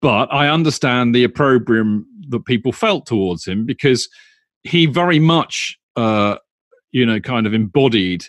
[0.00, 4.08] But I understand the opprobrium that people felt towards him because
[4.62, 6.36] he very much, uh,
[6.92, 8.24] you know, kind of embodied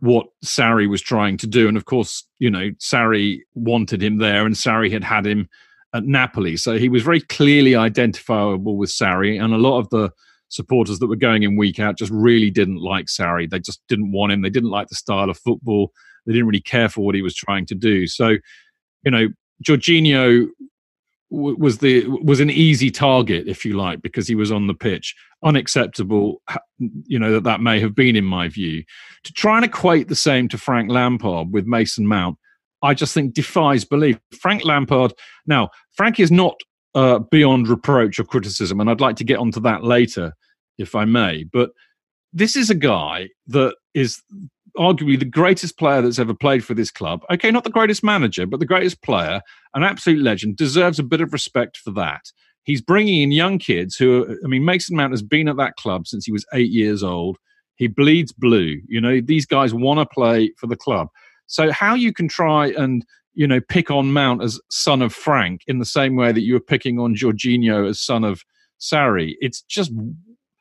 [0.00, 1.68] what Sarri was trying to do.
[1.68, 5.48] And of course, you know, Sarri wanted him there and Sarri had had him
[5.96, 6.56] at Napoli.
[6.56, 10.10] So he was very clearly identifiable with Sarri, and a lot of the
[10.48, 13.50] supporters that were going in week out just really didn't like Sarri.
[13.50, 14.42] They just didn't want him.
[14.42, 15.92] They didn't like the style of football.
[16.24, 18.06] They didn't really care for what he was trying to do.
[18.06, 18.36] So,
[19.04, 19.28] you know,
[19.64, 20.48] Jorginho
[21.30, 25.14] was the was an easy target, if you like, because he was on the pitch.
[25.44, 26.40] Unacceptable,
[26.78, 28.84] you know that that may have been in my view.
[29.24, 32.38] To try and equate the same to Frank Lampard with Mason Mount
[32.82, 34.18] I just think defies belief.
[34.40, 35.12] Frank Lampard.
[35.46, 36.54] Now, Frank is not
[36.94, 40.32] uh, beyond reproach or criticism, and I'd like to get onto that later,
[40.78, 41.44] if I may.
[41.44, 41.70] But
[42.32, 44.22] this is a guy that is
[44.76, 47.22] arguably the greatest player that's ever played for this club.
[47.30, 49.40] Okay, not the greatest manager, but the greatest player,
[49.74, 52.20] an absolute legend, deserves a bit of respect for that.
[52.64, 56.06] He's bringing in young kids who, I mean, Mason Mount has been at that club
[56.06, 57.38] since he was eight years old.
[57.76, 58.80] He bleeds blue.
[58.88, 61.08] You know, these guys want to play for the club.
[61.46, 65.62] So how you can try and you know pick on Mount as son of Frank
[65.66, 68.44] in the same way that you were picking on Jorginho as son of
[68.80, 69.92] Sarri, it's just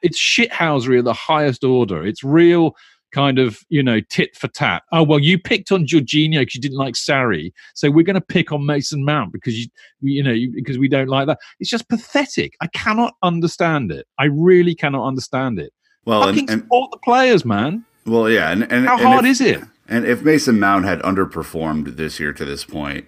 [0.02, 2.06] it's shithousery of the highest order.
[2.06, 2.76] It's real
[3.12, 4.84] kind of you know tit for tat.
[4.92, 8.22] Oh well, you picked on Jorginho because you didn't like Sarri, so we're going to
[8.22, 9.68] pick on Mason Mount because you
[10.02, 11.40] you know because we don't like that.
[11.60, 12.56] It's just pathetic.
[12.62, 14.06] I cannot understand it.
[14.20, 15.74] I really cannot understand it.
[16.06, 17.84] Well, Fucking and, and, support the players, man.
[18.06, 19.64] Well, yeah, and, and how and hard if, is it?
[19.88, 23.06] And if Mason Mount had underperformed this year to this point,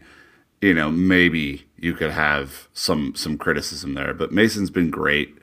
[0.62, 4.14] you know, maybe you could have some some criticism there.
[4.14, 5.38] But Mason's been great.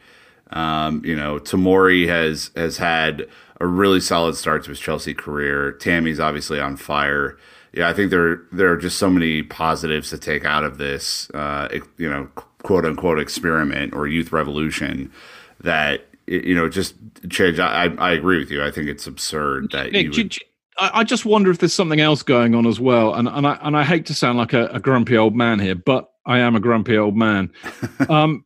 [0.50, 3.26] Um, you know, Tomori has has had
[3.60, 5.72] a really solid start to his Chelsea career.
[5.72, 7.38] Tammy's obviously on fire.
[7.72, 11.30] Yeah, I think there there are just so many positives to take out of this,
[11.30, 12.28] uh, you know,
[12.62, 15.12] quote unquote experiment or youth revolution
[15.60, 16.94] that you know just
[17.30, 17.58] change.
[17.58, 18.62] I, I agree with you.
[18.64, 20.22] I think it's absurd that Nick, you.
[20.22, 20.36] Would,
[20.78, 23.76] I just wonder if there's something else going on as well, and and I and
[23.76, 26.60] I hate to sound like a, a grumpy old man here, but I am a
[26.60, 27.52] grumpy old man.
[28.08, 28.44] um,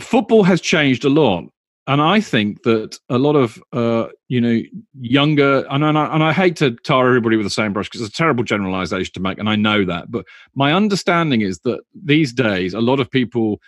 [0.00, 1.44] football has changed a lot,
[1.86, 4.62] and I think that a lot of uh, you know
[4.98, 8.00] younger and and I, and I hate to tar everybody with the same brush because
[8.00, 10.24] it's a terrible generalization to make, and I know that, but
[10.54, 13.60] my understanding is that these days a lot of people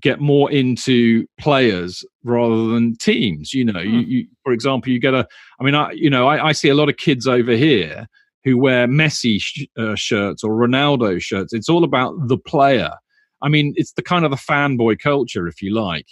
[0.00, 3.54] get more into players rather than teams.
[3.54, 4.10] You know, you, hmm.
[4.10, 5.26] you, for example, you get a.
[5.60, 8.06] I mean, I you know, I, I see a lot of kids over here
[8.44, 11.52] who wear Messi sh- uh, shirts or Ronaldo shirts.
[11.52, 12.92] It's all about the player.
[13.42, 16.06] I mean, it's the kind of the fanboy culture, if you like.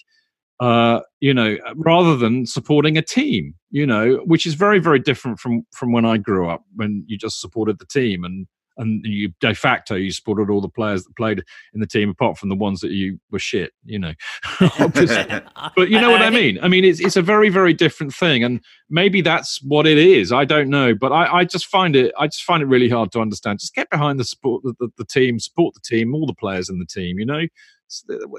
[0.60, 5.40] Uh, you know, rather than supporting a team, you know, which is very, very different
[5.40, 8.46] from from when I grew up, when you just supported the team and
[8.76, 11.42] and you de facto you supported all the players that played
[11.74, 14.12] in the team apart from the ones that you were shit you know.
[15.76, 16.58] But you know what i mean?
[16.62, 18.60] I mean it's it's a very very different thing and
[18.90, 22.26] maybe that's what it is i don't know but i i just find it i
[22.26, 23.60] just find it really hard to understand.
[23.60, 26.68] Just get behind the support the, the, the team support the team all the players
[26.68, 27.46] in the team you know?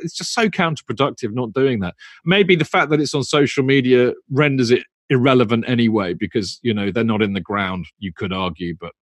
[0.02, 1.94] It's just so counterproductive not doing that.
[2.26, 6.92] Maybe the fact that it's on social media renders it irrelevant anyway because you know
[6.92, 8.94] they're not in the ground you could argue but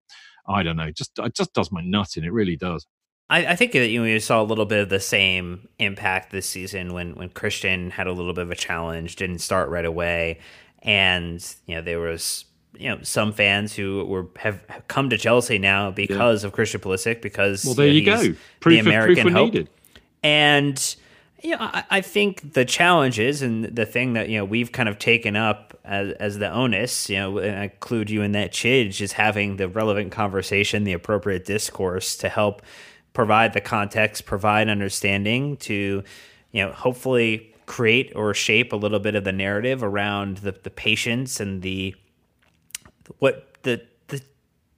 [0.47, 0.91] I don't know.
[0.91, 2.23] Just it just does my nut in.
[2.23, 2.85] It really does.
[3.29, 6.31] I, I think that you, know, you saw a little bit of the same impact
[6.31, 9.85] this season when when Christian had a little bit of a challenge, didn't start right
[9.85, 10.39] away,
[10.83, 12.45] and you know there was
[12.77, 16.47] you know some fans who were have come to Chelsea now because yeah.
[16.47, 19.33] of Christian Pulisic because well there you, know, you go proof the American of, proof
[19.33, 19.53] hope.
[19.53, 19.69] needed
[20.23, 20.95] and
[21.43, 24.99] know, I, I, think the challenges and the thing that you know we've kind of
[24.99, 29.01] taken up as, as the onus, you know, and I include you in that, Chidge,
[29.01, 32.61] is having the relevant conversation, the appropriate discourse to help
[33.13, 36.03] provide the context, provide understanding to,
[36.51, 40.69] you know, hopefully create or shape a little bit of the narrative around the the
[40.69, 41.95] patience and the
[43.19, 44.21] what the the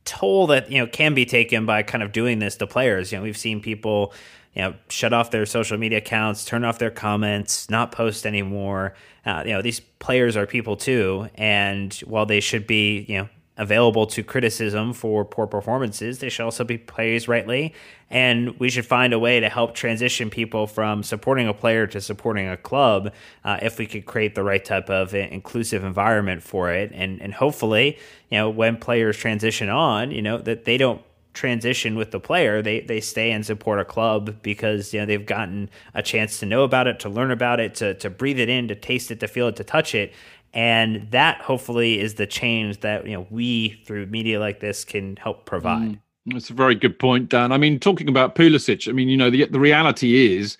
[0.05, 3.11] toll that you know can be taken by kind of doing this to players.
[3.11, 4.13] You know, we've seen people
[4.55, 8.93] you know, shut off their social media accounts, turn off their comments, not post anymore.
[9.25, 13.29] Uh, you know, these players are people too, and while they should be, you know,
[13.57, 17.73] available to criticism for poor performances, they should also be praised rightly.
[18.09, 22.01] And we should find a way to help transition people from supporting a player to
[22.01, 26.71] supporting a club uh, if we could create the right type of inclusive environment for
[26.71, 26.91] it.
[26.93, 27.97] And and hopefully,
[28.29, 31.01] you know, when players transition on, you know, that they don't
[31.33, 35.25] transition with the player, they they stay and support a club because you know they've
[35.25, 38.49] gotten a chance to know about it, to learn about it, to to breathe it
[38.49, 40.13] in, to taste it, to feel it, to touch it,
[40.53, 45.15] and that hopefully is the change that you know we through media like this can
[45.17, 45.93] help provide.
[45.93, 47.51] Mm, that's a very good point, Dan.
[47.51, 50.57] I mean, talking about Pulisic, I mean, you know, the the reality is,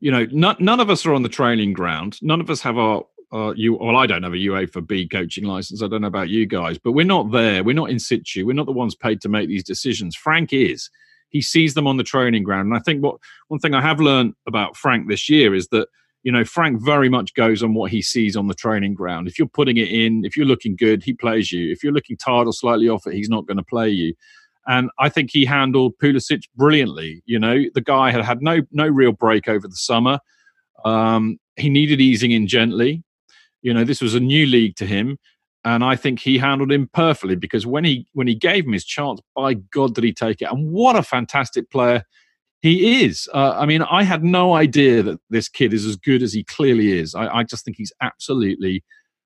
[0.00, 2.20] you know, none, none of us are on the training ground.
[2.22, 5.44] None of us have our uh, you well i don't have a UEFA b coaching
[5.44, 5.82] license.
[5.82, 7.62] I don't know about you guys but we're not there.
[7.62, 8.46] We're not in situ.
[8.46, 10.16] We're not the ones paid to make these decisions.
[10.16, 10.90] Frank is.
[11.30, 12.68] He sees them on the training ground.
[12.68, 13.16] And i think what
[13.48, 15.88] one thing i have learned about frank this year is that
[16.22, 19.28] you know frank very much goes on what he sees on the training ground.
[19.28, 21.70] If you're putting it in if you're looking good he plays you.
[21.70, 24.14] If you're looking tired or slightly off it he's not going to play you.
[24.68, 27.22] And I think he handled Pulisic brilliantly.
[27.24, 30.18] You know, the guy had had no no real break over the summer.
[30.84, 33.02] Um, he needed easing in gently.
[33.62, 35.18] You know, this was a new league to him,
[35.64, 38.84] and I think he handled him perfectly because when he when he gave him his
[38.84, 40.48] chance, by God did he take it!
[40.50, 42.04] And what a fantastic player
[42.60, 43.28] he is.
[43.32, 46.44] Uh, I mean, I had no idea that this kid is as good as he
[46.44, 47.14] clearly is.
[47.14, 48.84] I, I just think he's absolutely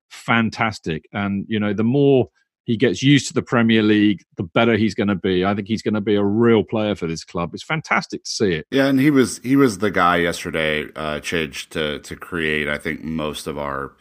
[0.09, 2.29] fantastic, and you know, the more
[2.65, 5.43] he gets used to the Premier League, the better he's going to be.
[5.43, 7.53] I think he's going to be a real player for this club.
[7.53, 8.67] It's fantastic to see it.
[8.71, 12.67] Yeah, and he was he was the guy yesterday, uh, to to create.
[12.69, 13.93] I think most of our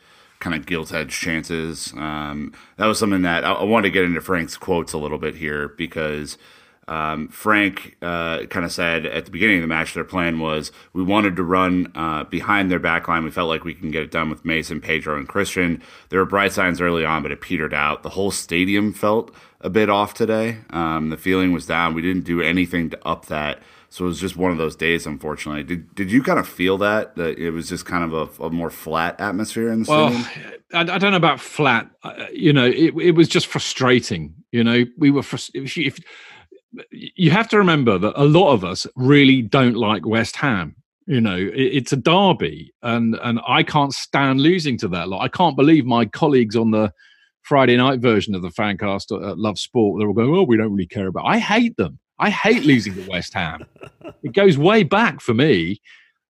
[0.42, 1.94] kind of gilt edge chances.
[1.96, 5.18] Um, that was something that I, I wanted to get into Frank's quotes a little
[5.18, 6.36] bit here because
[6.88, 10.72] um, Frank uh, kind of said at the beginning of the match their plan was
[10.92, 13.22] we wanted to run uh, behind their back line.
[13.22, 15.80] We felt like we can get it done with Mason, Pedro, and Christian.
[16.08, 18.02] There were bright signs early on, but it petered out.
[18.02, 20.58] The whole stadium felt a bit off today.
[20.70, 21.94] Um, the feeling was down.
[21.94, 23.62] We didn't do anything to up that.
[23.92, 25.64] So it was just one of those days, unfortunately.
[25.64, 28.50] Did Did you kind of feel that that it was just kind of a, a
[28.50, 30.52] more flat atmosphere in the well, stadium?
[30.72, 31.90] I, I don't know about flat.
[32.02, 34.34] Uh, you know, it, it was just frustrating.
[34.50, 35.98] You know, we were frust- if, if
[36.90, 40.74] you have to remember that a lot of us really don't like West Ham.
[41.04, 45.10] You know, it, it's a derby, and and I can't stand losing to that.
[45.10, 46.94] Like, I can't believe my colleagues on the
[47.42, 50.72] Friday night version of the fancast at Love Sport they're all going, "Oh, we don't
[50.72, 51.98] really care about." I hate them.
[52.22, 53.66] I hate losing to West Ham.
[54.22, 55.80] it goes way back for me.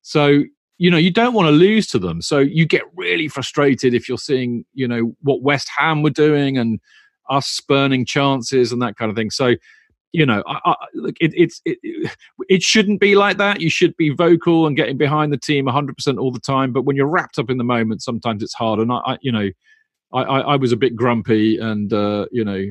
[0.01, 0.45] So
[0.79, 2.21] you know, you don't want to lose to them.
[2.23, 6.59] So you get really frustrated if you're seeing, you know, what West Ham were doing
[6.59, 6.81] and
[7.31, 9.31] us spurning chances and that kind of thing.
[9.31, 9.55] So
[10.13, 11.79] you know, I, I, look, it, it's it,
[12.49, 13.61] it shouldn't be like that.
[13.61, 16.73] You should be vocal and getting behind the team 100 percent all the time.
[16.73, 18.79] But when you're wrapped up in the moment, sometimes it's hard.
[18.79, 19.51] And I, I you know,
[20.13, 22.63] I, I, was a bit grumpy, and uh, you know,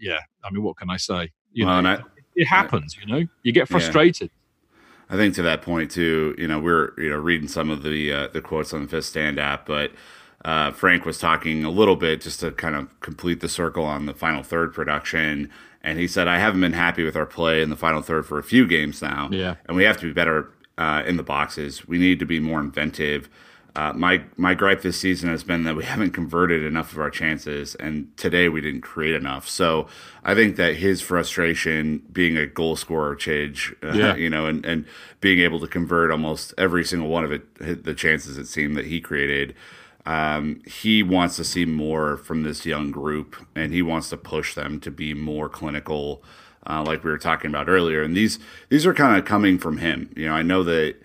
[0.00, 0.20] yeah.
[0.42, 1.32] I mean, what can I say?
[1.52, 2.02] You well, know,
[2.36, 2.96] it happens.
[3.00, 4.30] You know, you get frustrated.
[4.30, 5.14] Yeah.
[5.14, 6.34] I think to that point too.
[6.38, 9.06] You know, we're you know reading some of the uh, the quotes on the Fifth
[9.06, 9.92] Stand app, but.
[10.44, 14.06] Uh, Frank was talking a little bit just to kind of complete the circle on
[14.06, 15.50] the final third production
[15.86, 18.40] and he said, I haven't been happy with our play in the final third for
[18.40, 19.28] a few games now.
[19.30, 19.54] Yeah.
[19.66, 21.86] And we have to be better uh, in the boxes.
[21.86, 23.28] We need to be more inventive.
[23.76, 27.10] Uh, my my gripe this season has been that we haven't converted enough of our
[27.10, 29.46] chances, and today we didn't create enough.
[29.46, 29.86] So
[30.24, 34.16] I think that his frustration, being a goal scorer, Chidge, uh, yeah.
[34.16, 34.86] you know, and, and
[35.20, 38.86] being able to convert almost every single one of it, the chances it seemed that
[38.86, 39.54] he created,
[40.06, 44.54] um, he wants to see more from this young group, and he wants to push
[44.54, 46.22] them to be more clinical,
[46.66, 48.02] uh, like we were talking about earlier.
[48.02, 48.38] And these
[48.70, 50.14] these are kind of coming from him.
[50.16, 50.96] You know, I know that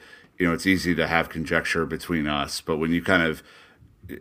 [0.41, 3.43] you know it's easy to have conjecture between us, but when you kind of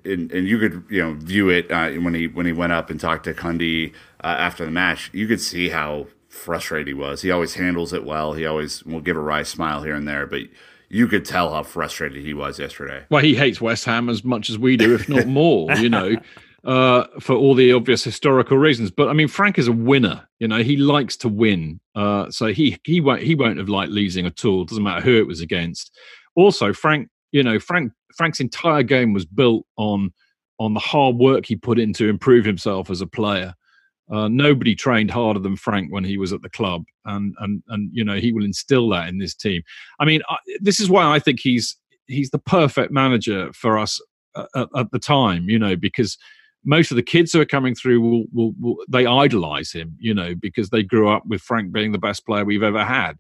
[0.04, 2.90] and, and you could you know view it uh, when he when he went up
[2.90, 7.22] and talked to Cundy uh, after the match, you could see how frustrated he was.
[7.22, 8.34] He always handles it well.
[8.34, 10.42] He always will give a wry smile here and there, but
[10.90, 13.06] you could tell how frustrated he was yesterday.
[13.08, 16.16] Well, he hates West Ham as much as we do, if not more, you know,
[16.64, 18.90] uh, for all the obvious historical reasons.
[18.90, 20.28] But I mean, Frank is a winner.
[20.38, 21.80] You know, he likes to win.
[21.94, 24.64] Uh, so he he won't he won't have liked losing at all.
[24.64, 25.96] Doesn't matter who it was against.
[26.36, 30.12] Also, Frank, you know, Frank Frank's entire game was built on
[30.58, 33.54] on the hard work he put in to improve himself as a player.
[34.12, 37.90] Uh, nobody trained harder than Frank when he was at the club, and and and
[37.92, 39.62] you know he will instill that in this team.
[39.98, 44.00] I mean, I, this is why I think he's he's the perfect manager for us
[44.36, 45.48] at, at, the time.
[45.48, 46.18] You know, because
[46.64, 49.96] most of the kids who are coming through will, will, will they idolize him.
[49.98, 53.18] You know, because they grew up with Frank being the best player we've ever had.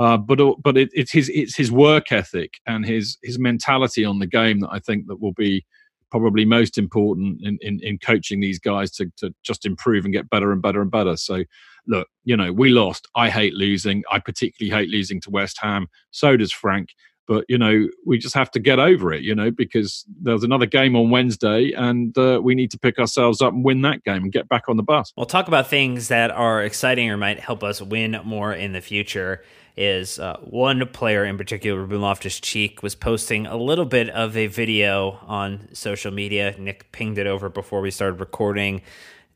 [0.00, 4.18] Uh, but but it, it's his it's his work ethic and his his mentality on
[4.20, 5.64] the game that I think that will be
[6.10, 10.30] probably most important in, in, in coaching these guys to, to just improve and get
[10.30, 11.16] better and better and better.
[11.16, 11.44] So,
[11.86, 13.06] look, you know, we lost.
[13.14, 14.02] I hate losing.
[14.10, 15.86] I particularly hate losing to West Ham.
[16.10, 16.90] So does Frank.
[17.28, 20.66] But, you know, we just have to get over it, you know, because there's another
[20.66, 24.24] game on Wednesday and uh, we need to pick ourselves up and win that game
[24.24, 25.12] and get back on the bus.
[25.16, 28.80] We'll talk about things that are exciting or might help us win more in the
[28.80, 29.42] future
[29.78, 34.36] is uh, one player in particular, Ruben Loftus Cheek, was posting a little bit of
[34.36, 36.56] a video on social media.
[36.58, 38.82] Nick pinged it over before we started recording,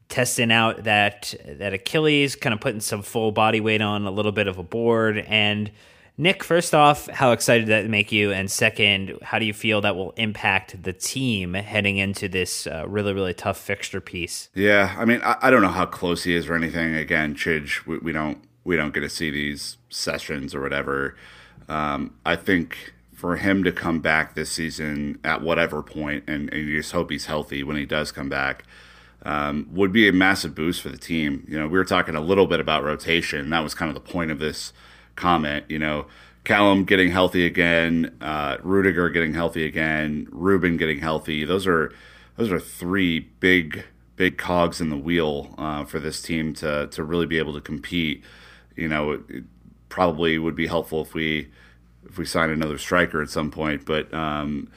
[0.09, 4.33] testing out that that Achilles, kind of putting some full body weight on, a little
[4.33, 5.19] bit of a board.
[5.19, 5.71] And
[6.19, 8.33] Nick, first off, how excited that make you?
[8.33, 12.85] And second, how do you feel that will impact the team heading into this uh,
[12.87, 14.51] really, really tough fixture piece?
[14.55, 16.95] Yeah, I mean, I, I, don't know how close he is or anything.
[16.95, 21.17] Again, Chidge, we, we don't we don't get to see these sessions or whatever.
[21.69, 26.69] Um, I think for him to come back this season at whatever point, and, and
[26.69, 28.65] you just hope he's healthy when he does come back,
[29.25, 31.47] um, would be a massive boost for the team.
[31.49, 33.51] You know, we were talking a little bit about rotation.
[33.51, 34.73] That was kind of the point of this
[35.17, 35.65] comment.
[35.69, 36.07] You know,
[36.45, 41.45] Callum getting healthy again, uh, Rudiger getting healthy again, Ruben getting healthy.
[41.45, 41.93] Those are
[42.37, 43.85] those are three big
[44.17, 47.61] big cogs in the wheel uh, for this team to to really be able to
[47.61, 48.23] compete
[48.77, 49.45] you know, it,
[49.89, 51.51] probably would be helpful if we
[52.09, 53.85] if we sign another striker at some point.
[53.85, 54.71] But um,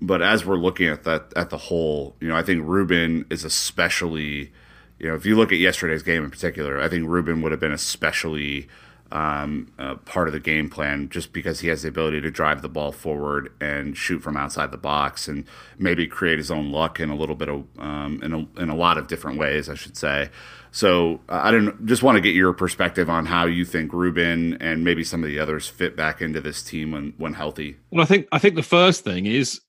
[0.00, 3.44] but as we're looking at that at the whole, you know, I think Ruben is
[3.44, 4.52] especially,
[4.98, 7.60] you know, if you look at yesterday's game in particular, I think Ruben would have
[7.60, 8.68] been especially
[9.10, 12.62] um, uh, part of the game plan just because he has the ability to drive
[12.62, 15.44] the ball forward and shoot from outside the box and
[15.78, 18.76] maybe create his own luck in a little bit of um, in, a, in a
[18.76, 20.30] lot of different ways, I should say.
[20.70, 24.84] So I don't just want to get your perspective on how you think Ruben and
[24.84, 27.76] maybe some of the others fit back into this team when when healthy.
[27.90, 29.60] Well, I think I think the first thing is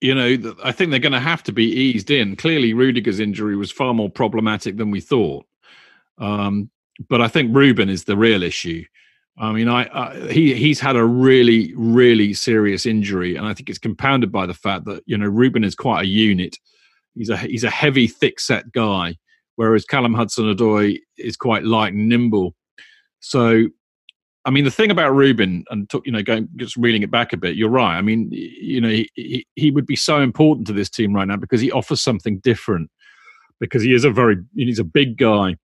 [0.00, 2.36] you know, I think they're going to have to be eased in.
[2.36, 5.46] Clearly, Rudiger's injury was far more problematic than we thought.
[6.18, 6.70] Um,
[7.08, 8.84] but I think Ruben is the real issue.
[9.38, 13.68] I mean, I, I, he he's had a really really serious injury, and I think
[13.68, 16.56] it's compounded by the fact that you know Ruben is quite a unit.
[17.14, 19.16] He's a he's a heavy, thick set guy,
[19.56, 22.54] whereas Callum Hudson-Odoi is quite light and nimble.
[23.20, 23.66] So,
[24.46, 27.36] I mean, the thing about Ruben, and you know, going just reeling it back a
[27.36, 27.98] bit, you're right.
[27.98, 31.28] I mean, you know, he, he he would be so important to this team right
[31.28, 32.90] now because he offers something different.
[33.58, 35.56] Because he is a very he's a big guy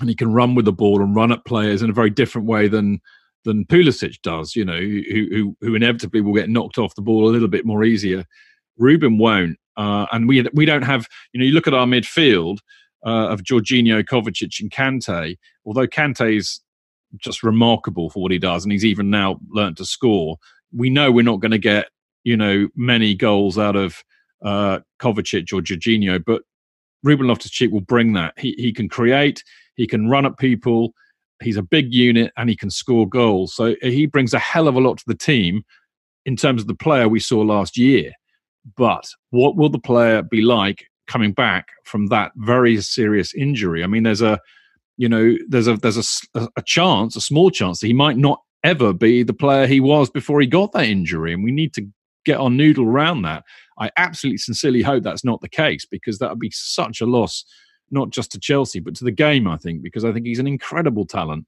[0.00, 2.46] and he can run with the ball and run at players in a very different
[2.46, 3.00] way than
[3.44, 4.54] than Pulisic does.
[4.54, 7.64] You know, who who, who inevitably will get knocked off the ball a little bit
[7.64, 8.24] more easier.
[8.76, 11.06] Ruben won't, uh, and we we don't have.
[11.32, 12.58] You know, you look at our midfield
[13.06, 15.36] uh, of Jorginho, Kovacic, and Kante.
[15.64, 16.60] Although Kante is
[17.18, 20.36] just remarkable for what he does, and he's even now learnt to score.
[20.74, 21.88] We know we're not going to get
[22.24, 24.02] you know many goals out of
[24.44, 26.42] uh, Kovacic or Jorginho, but
[27.02, 28.34] Ruben Loftus-Cheek will bring that.
[28.36, 29.42] He he can create.
[29.76, 30.92] He can run at people.
[31.42, 33.54] He's a big unit and he can score goals.
[33.54, 35.62] So he brings a hell of a lot to the team
[36.24, 38.12] in terms of the player we saw last year.
[38.76, 43.84] But what will the player be like coming back from that very serious injury?
[43.84, 44.40] I mean, there's a,
[44.96, 48.40] you know, there's a there's a, a chance, a small chance that he might not
[48.64, 51.86] ever be the player he was before he got that injury, and we need to
[52.24, 53.44] get our noodle around that.
[53.78, 57.44] I absolutely sincerely hope that's not the case because that would be such a loss
[57.90, 60.46] not just to Chelsea, but to the game, I think, because I think he's an
[60.46, 61.46] incredible talent.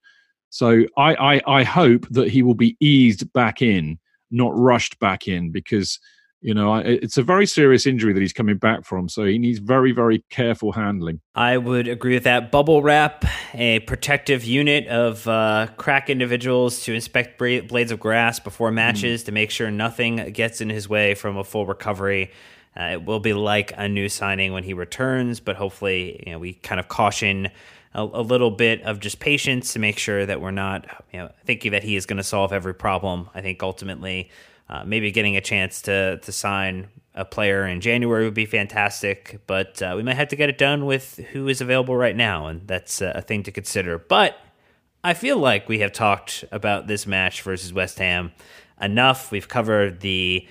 [0.51, 3.99] So I, I, I hope that he will be eased back in,
[4.31, 5.99] not rushed back in, because
[6.41, 9.09] you know it's a very serious injury that he's coming back from.
[9.09, 11.21] So he needs very, very careful handling.
[11.35, 12.53] I would agree with that.
[12.53, 13.25] Bubble wrap,
[13.55, 19.27] a protective unit of uh, crack individuals to inspect blades of grass before matches mm.
[19.27, 22.31] to make sure nothing gets in his way from a full recovery.
[22.79, 26.39] Uh, it will be like a new signing when he returns, but hopefully, you know,
[26.39, 27.51] we kind of caution
[27.95, 31.31] a, a little bit of just patience to make sure that we're not, you know,
[31.45, 33.29] thinking that he is going to solve every problem.
[33.35, 34.31] I think ultimately,
[34.69, 39.41] uh, maybe getting a chance to to sign a player in January would be fantastic,
[39.49, 42.47] but uh, we might have to get it done with who is available right now,
[42.47, 43.99] and that's a thing to consider.
[43.99, 44.39] But
[45.03, 48.33] I feel like we have talked about this match versus West Ham
[48.81, 49.33] enough.
[49.33, 50.47] We've covered the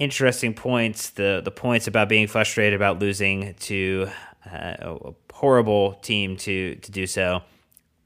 [0.00, 1.10] interesting points.
[1.10, 4.08] The the points about being frustrated about losing to
[4.50, 7.42] uh, a horrible team to to do so.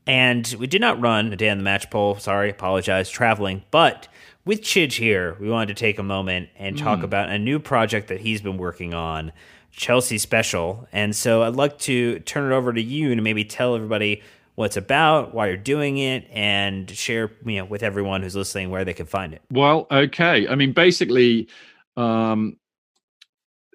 [0.07, 2.17] And we did not run a day on the match poll.
[2.19, 3.63] Sorry, apologize, traveling.
[3.71, 4.09] But
[4.45, 7.05] with Chidge here, we wanted to take a moment and talk mm.
[7.05, 9.33] about a new project that he's been working on,
[9.71, 10.87] Chelsea Special.
[10.93, 14.23] And so I'd like to turn it over to you to maybe tell everybody
[14.57, 18.69] what it's about, why you're doing it, and share you know with everyone who's listening
[18.69, 19.41] where they can find it.
[19.51, 20.47] Well, okay.
[20.47, 21.49] I mean, basically,
[21.97, 22.57] um,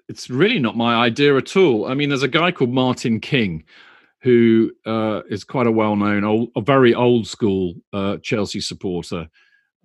[0.08, 1.86] it's really not my idea at all.
[1.86, 3.64] I mean, there's a guy called Martin King
[4.22, 9.28] who uh, is quite a well-known, a very old school uh, Chelsea supporter.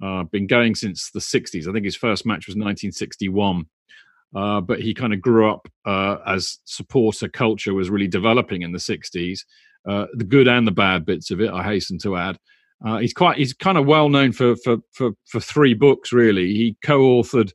[0.04, 1.70] Uh, been going since the 60s.
[1.70, 3.66] I think his first match was 1961.
[4.36, 8.74] Uh, but he kind of grew up uh, as supporter culture was really developing in
[8.74, 9.40] the 60s.
[9.88, 12.38] Uh, the good and the bad bits of it, I hasten to add.
[12.86, 16.54] Uh, he's quite he's kind of well known for for for for three books really.
[16.54, 17.54] He co-authored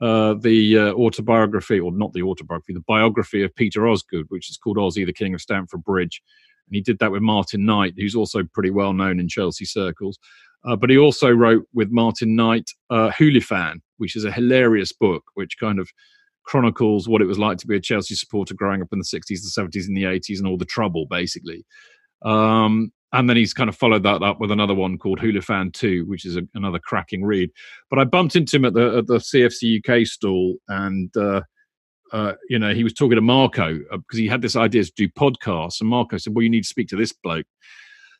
[0.00, 4.56] uh, the uh, autobiography, or not the autobiography, the biography of Peter Osgood, which is
[4.56, 6.22] called Ozzy, the King of Stamford Bridge.
[6.68, 10.18] And he did that with Martin Knight, who's also pretty well known in Chelsea circles.
[10.64, 15.22] Uh, but he also wrote with Martin Knight uh, Hoolifan, which is a hilarious book,
[15.34, 15.88] which kind of
[16.42, 19.26] chronicles what it was like to be a Chelsea supporter growing up in the 60s,
[19.26, 21.64] the 70s, and the 80s, and all the trouble, basically.
[22.22, 26.04] Um, and then he's kind of followed that up with another one called Fan 2,
[26.06, 27.50] which is a, another cracking read.
[27.88, 31.42] But I bumped into him at the at the CFC UK stall, and uh,
[32.12, 34.92] uh, you know he was talking to Marco because uh, he had this idea to
[34.96, 37.46] do podcasts, and Marco said, "Well, you need to speak to this bloke."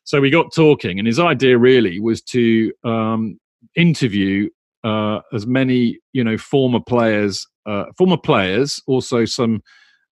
[0.04, 3.40] So we got talking, and his idea really was to um,
[3.74, 4.48] interview
[4.84, 9.62] uh, as many you know former players, uh, former players, also some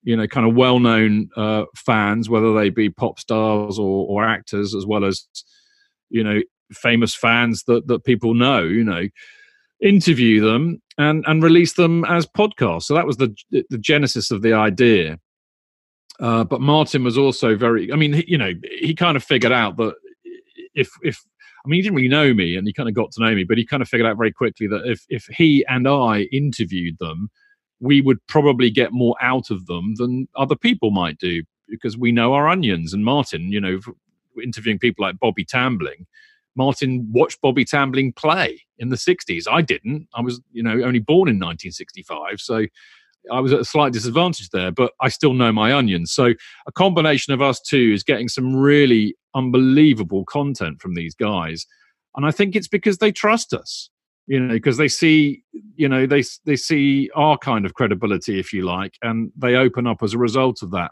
[0.04, 4.76] you know, kind of well-known uh, fans, whether they be pop stars or, or actors,
[4.76, 5.28] as well as
[6.10, 6.42] you know,
[6.72, 8.64] famous fans that that people know.
[8.64, 9.08] You know,
[9.82, 12.84] interview them and and release them as podcasts.
[12.84, 15.20] So that was the the genesis of the idea.
[16.20, 17.92] Uh, but Martin was also very.
[17.92, 19.94] I mean, he, you know, he kind of figured out that
[20.74, 21.20] if if
[21.66, 23.44] I mean, he didn't really know me, and he kind of got to know me,
[23.44, 26.98] but he kind of figured out very quickly that if if he and I interviewed
[27.00, 27.30] them,
[27.84, 32.14] we would probably get more out of them than other people might do because we
[32.14, 32.94] know our onions.
[32.94, 33.80] And Martin, you know,
[34.42, 36.06] interviewing people like Bobby Tambling,
[36.56, 39.48] Martin watched Bobby Tambling play in the 60s.
[39.52, 40.08] I didn't.
[40.16, 42.40] I was, you know, only born in 1965.
[42.40, 42.66] So
[43.32, 46.12] I was at a slight disadvantage there, but I still know my onions.
[46.12, 46.34] So
[46.68, 51.66] a combination of us two is getting some really unbelievable content from these guys.
[52.16, 53.90] And I think it's because they trust us,
[54.28, 55.44] you know, because they see,
[55.76, 59.88] you know, they they see our kind of credibility, if you like, and they open
[59.88, 60.92] up as a result of that.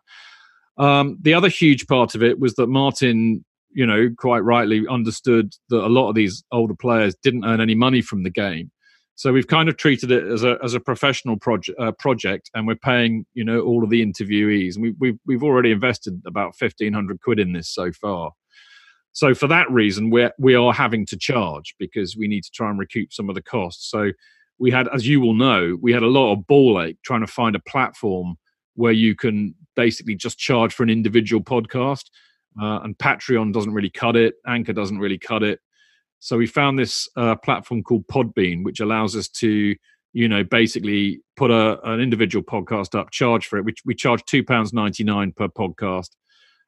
[0.78, 5.54] Um, the other huge part of it was that Martin, you know, quite rightly understood
[5.70, 8.72] that a lot of these older players didn't earn any money from the game.
[9.16, 12.66] So we've kind of treated it as a as a professional project uh, project, and
[12.68, 16.56] we're paying you know all of the interviewees, and we, we've we've already invested about
[16.56, 18.32] fifteen hundred quid in this so far.
[19.14, 22.70] So for that reason, we're we are having to charge because we need to try
[22.70, 23.90] and recoup some of the costs.
[23.90, 24.12] So
[24.58, 27.28] we had, as you will know, we had a lot of ball ache trying to
[27.28, 28.38] find a platform
[28.76, 32.06] where you can basically just charge for an individual podcast.
[32.62, 34.36] Uh, and Patreon doesn't really cut it.
[34.46, 35.60] Anchor doesn't really cut it.
[36.20, 39.76] So we found this uh, platform called Podbean, which allows us to,
[40.14, 43.66] you know, basically put a, an individual podcast up, charge for it.
[43.66, 46.10] Which we charge two pounds ninety nine per podcast,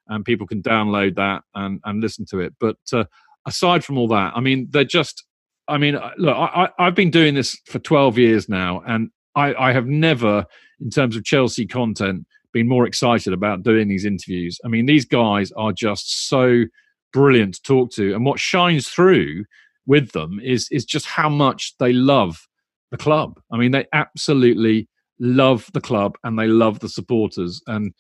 [0.08, 2.54] and people can download that and and listen to it.
[2.60, 3.06] But uh,
[3.45, 5.24] aside from all that, I mean, they're just.
[5.70, 9.54] I mean, uh, look, I, I've been doing this for twelve years now, and I,
[9.56, 10.45] I have never,
[10.82, 14.60] in terms of Chelsea content, been more excited about doing these interviews.
[14.66, 16.66] I mean, these guys are just so
[17.14, 18.14] brilliant to talk to.
[18.14, 19.45] And what shines through
[19.86, 22.47] with them is is just how much they love
[22.91, 23.39] the club.
[23.51, 24.88] I mean, they absolutely
[25.20, 27.62] love the club and they love the supporters.
[27.68, 27.93] And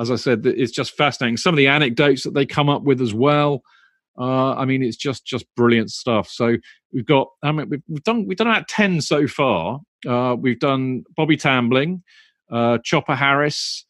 [0.00, 1.36] as I said, it's just fascinating.
[1.36, 3.62] Some of the anecdotes that they come up with as well.
[4.18, 6.28] Uh, I mean, it's just just brilliant stuff.
[6.28, 6.56] So
[6.92, 7.28] we've got.
[7.42, 9.80] I mean, we've, done we've done about ten so far.
[10.06, 12.02] Uh, we've done Bobby Tambling,
[12.50, 13.84] uh, Chopper Harris,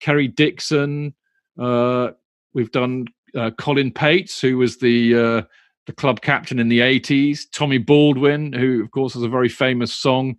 [0.00, 1.14] Kerry Dixon.
[1.60, 2.10] Uh,
[2.54, 5.42] we've done uh, Colin Pates, who was the uh,
[5.86, 9.94] the club captain in the 80s, Tommy Baldwin, who of course has a very famous
[9.94, 10.36] song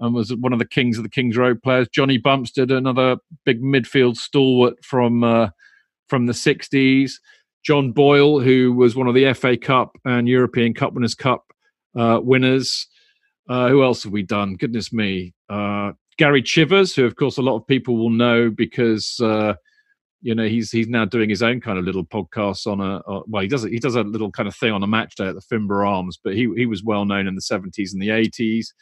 [0.00, 3.62] and was one of the kings of the Kings Road players, Johnny Bumstead, another big
[3.62, 5.48] midfield stalwart from uh,
[6.08, 7.12] from the 60s,
[7.64, 11.44] John Boyle, who was one of the FA Cup and European Cup Winners' Cup
[11.96, 12.86] uh, winners.
[13.48, 14.54] Uh, who else have we done?
[14.54, 15.34] Goodness me.
[15.48, 19.54] Uh, Gary Chivers, who of course a lot of people will know because uh,
[20.20, 23.42] you know he's he's now doing his own kind of little podcast on a, well
[23.42, 25.40] he does he does a little kind of thing on a match day at the
[25.40, 28.74] Finborough Arms, but he he was well known in the seventies and the eighties.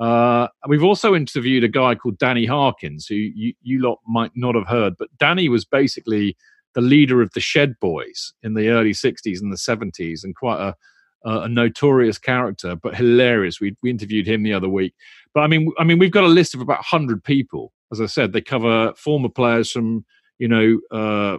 [0.00, 4.54] Uh, we've also interviewed a guy called Danny Harkins, who you, you lot might not
[4.54, 6.36] have heard, but Danny was basically
[6.74, 10.60] the leader of the Shed Boys in the early '60s and the '70s, and quite
[10.60, 10.74] a
[11.22, 13.60] a notorious character, but hilarious.
[13.60, 14.94] We we interviewed him the other week.
[15.34, 17.72] But I mean, I mean, we've got a list of about hundred people.
[17.92, 20.06] As I said, they cover former players from
[20.40, 21.38] you know, uh,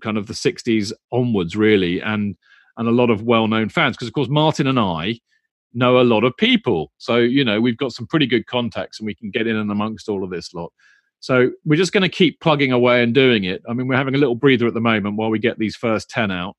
[0.00, 2.36] kind of the 60s onwards, really, and
[2.78, 3.96] and a lot of well-known fans.
[3.96, 5.18] Because of course, Martin and I
[5.74, 9.06] know a lot of people, so you know we've got some pretty good contacts, and
[9.06, 10.72] we can get in and amongst all of this lot.
[11.20, 13.62] So we're just going to keep plugging away and doing it.
[13.68, 16.10] I mean, we're having a little breather at the moment while we get these first
[16.10, 16.56] ten out.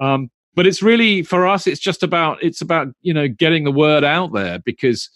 [0.00, 1.66] Um, but it's really for us.
[1.66, 5.08] It's just about it's about you know getting the word out there because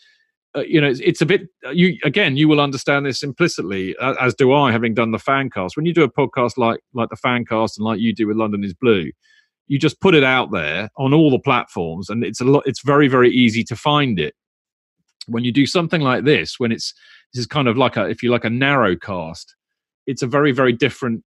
[0.56, 1.42] uh, you know, it's, it's, a bit.
[1.64, 5.18] Uh, you again, you will understand this implicitly, as, as do I, having done the
[5.18, 5.76] fan cast.
[5.76, 8.36] When you do a podcast like like the fan cast and like you do with
[8.36, 9.10] London is Blue,
[9.68, 12.64] you just put it out there on all the platforms, and it's a lot.
[12.66, 14.34] It's very very easy to find it.
[15.26, 16.94] When you do something like this, when it's
[17.32, 19.54] this is kind of like a if you like a narrow cast,
[20.06, 21.22] it's a very very different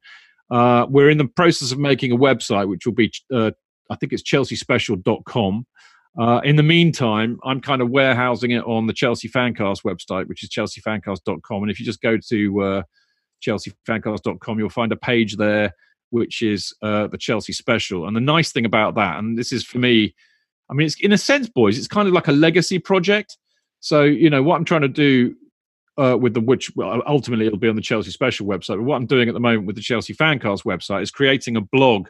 [0.51, 3.53] Uh, we're in the process of making a website, which will be, uh,
[3.91, 5.67] I think it's chelseaspecial.com.
[6.19, 10.45] Uh, in the meantime, I'm kind of warehousing it on the Chelsea Fancast website, which
[10.45, 11.63] is chelseafancast.com.
[11.63, 12.83] And if you just go to uh,
[13.45, 15.75] chelseafancast.com, you'll find a page there,
[16.11, 18.07] which is uh, the Chelsea Special.
[18.07, 20.15] And the nice thing about that, and this is for me,
[20.71, 23.37] I mean, it's in a sense, boys, it's kind of like a legacy project.
[23.81, 25.35] So, you know, what I'm trying to do
[25.99, 26.73] uh, with the which
[27.07, 28.77] ultimately it'll be on the Chelsea Special website.
[28.77, 31.61] But what I'm doing at the moment with the Chelsea Fancast website is creating a
[31.61, 32.09] blog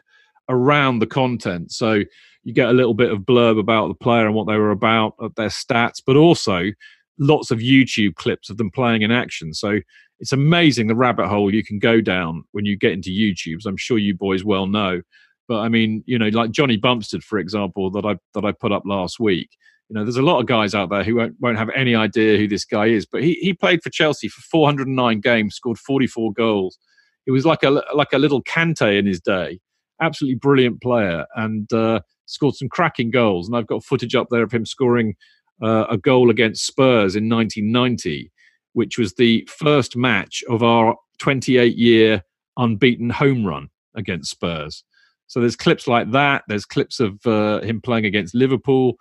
[0.49, 1.71] around the content.
[1.71, 2.03] So
[2.45, 5.15] you get a little bit of blurb about the player and what they were about,
[5.35, 6.71] their stats, but also
[7.19, 9.53] lots of YouTube clips of them playing in action.
[9.53, 9.79] So
[10.19, 13.65] it's amazing the rabbit hole you can go down when you get into YouTube.
[13.65, 15.01] I'm sure you boys well know.
[15.47, 18.71] But I mean, you know, like Johnny Bumstead, for example, that I that I put
[18.71, 19.49] up last week.
[19.89, 22.37] You know, there's a lot of guys out there who won't, won't have any idea
[22.37, 23.05] who this guy is.
[23.05, 26.79] But he he played for Chelsea for 409 games, scored 44 goals.
[27.25, 29.59] He was like a like a little Kante in his day.
[30.01, 33.47] Absolutely brilliant player, and uh, scored some cracking goals.
[33.47, 35.15] And I've got footage up there of him scoring
[35.61, 38.31] uh, a goal against Spurs in 1990,
[38.73, 42.21] which was the first match of our 28 year
[42.57, 44.83] unbeaten home run against Spurs.
[45.27, 46.43] So there's clips like that.
[46.47, 48.95] There's clips of uh, him playing against Liverpool.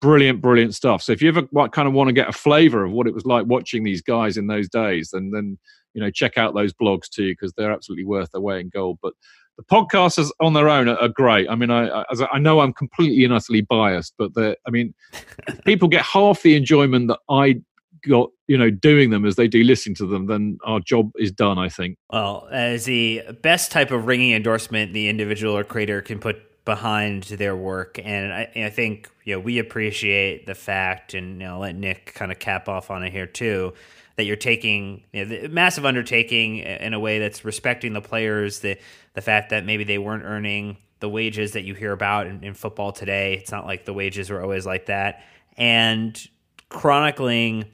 [0.00, 1.02] Brilliant, brilliant stuff.
[1.02, 3.24] So if you ever kind of want to get a flavour of what it was
[3.24, 5.58] like watching these guys in those days, then then
[5.94, 8.98] you know check out those blogs too because they're absolutely worth their weight in gold.
[9.00, 9.14] But
[9.56, 11.48] the podcasts on their own are, are great.
[11.48, 14.94] I mean, I, I, I know I'm completely and utterly biased, but I mean,
[15.64, 17.60] people get half the enjoyment that I
[18.08, 20.26] got, you know, doing them as they do listening to them.
[20.26, 21.58] Then our job is done.
[21.58, 21.96] I think.
[22.10, 27.24] Well, as the best type of ringing endorsement the individual or creator can put behind
[27.24, 31.60] their work, and I, I think you know we appreciate the fact, and you know,
[31.60, 33.74] let Nick kind of cap off on it here too
[34.16, 38.60] that you're taking you know, the massive undertaking in a way that's respecting the players,
[38.60, 38.78] the
[39.14, 42.54] the fact that maybe they weren't earning the wages that you hear about in, in
[42.54, 43.34] football today.
[43.34, 45.22] It's not like the wages were always like that,
[45.56, 46.18] and
[46.68, 47.66] chronicling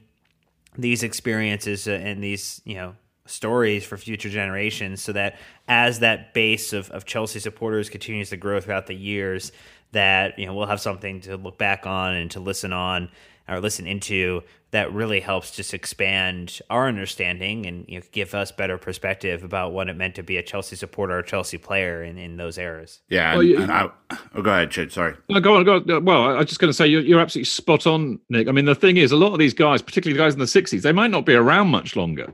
[0.77, 5.37] these experiences uh, and these you know stories for future generations so that
[5.67, 9.51] as that base of, of Chelsea supporters continues to grow throughout the years
[9.91, 13.09] that you know we'll have something to look back on and to listen on
[13.47, 18.51] or listen into that really helps just expand our understanding and you know, give us
[18.51, 22.03] better perspective about what it meant to be a Chelsea supporter or a Chelsea player
[22.03, 23.01] in, in those eras.
[23.09, 23.31] Yeah.
[23.31, 23.89] Well, and, you, and I,
[24.35, 24.91] oh, go ahead, Chid.
[24.91, 25.15] Sorry.
[25.27, 25.63] No, go on.
[25.63, 26.05] Go on.
[26.05, 28.47] Well, I was just going to say you're, you're absolutely spot on, Nick.
[28.47, 30.45] I mean, the thing is, a lot of these guys, particularly the guys in the
[30.45, 32.31] 60s, they might not be around much longer.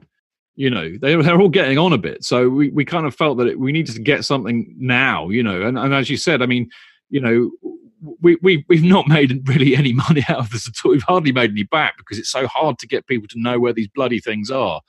[0.56, 2.26] You know, they, they're all getting on a bit.
[2.26, 5.44] So we, we kind of felt that it, we needed to get something now, you
[5.44, 5.62] know.
[5.62, 6.70] And, and as you said, I mean,
[7.10, 7.52] you know,
[8.22, 10.92] we, we, we've not made really any money out of this at all.
[10.92, 13.74] We've hardly made any back because it's so hard to get people to know where
[13.74, 14.82] these bloody things are.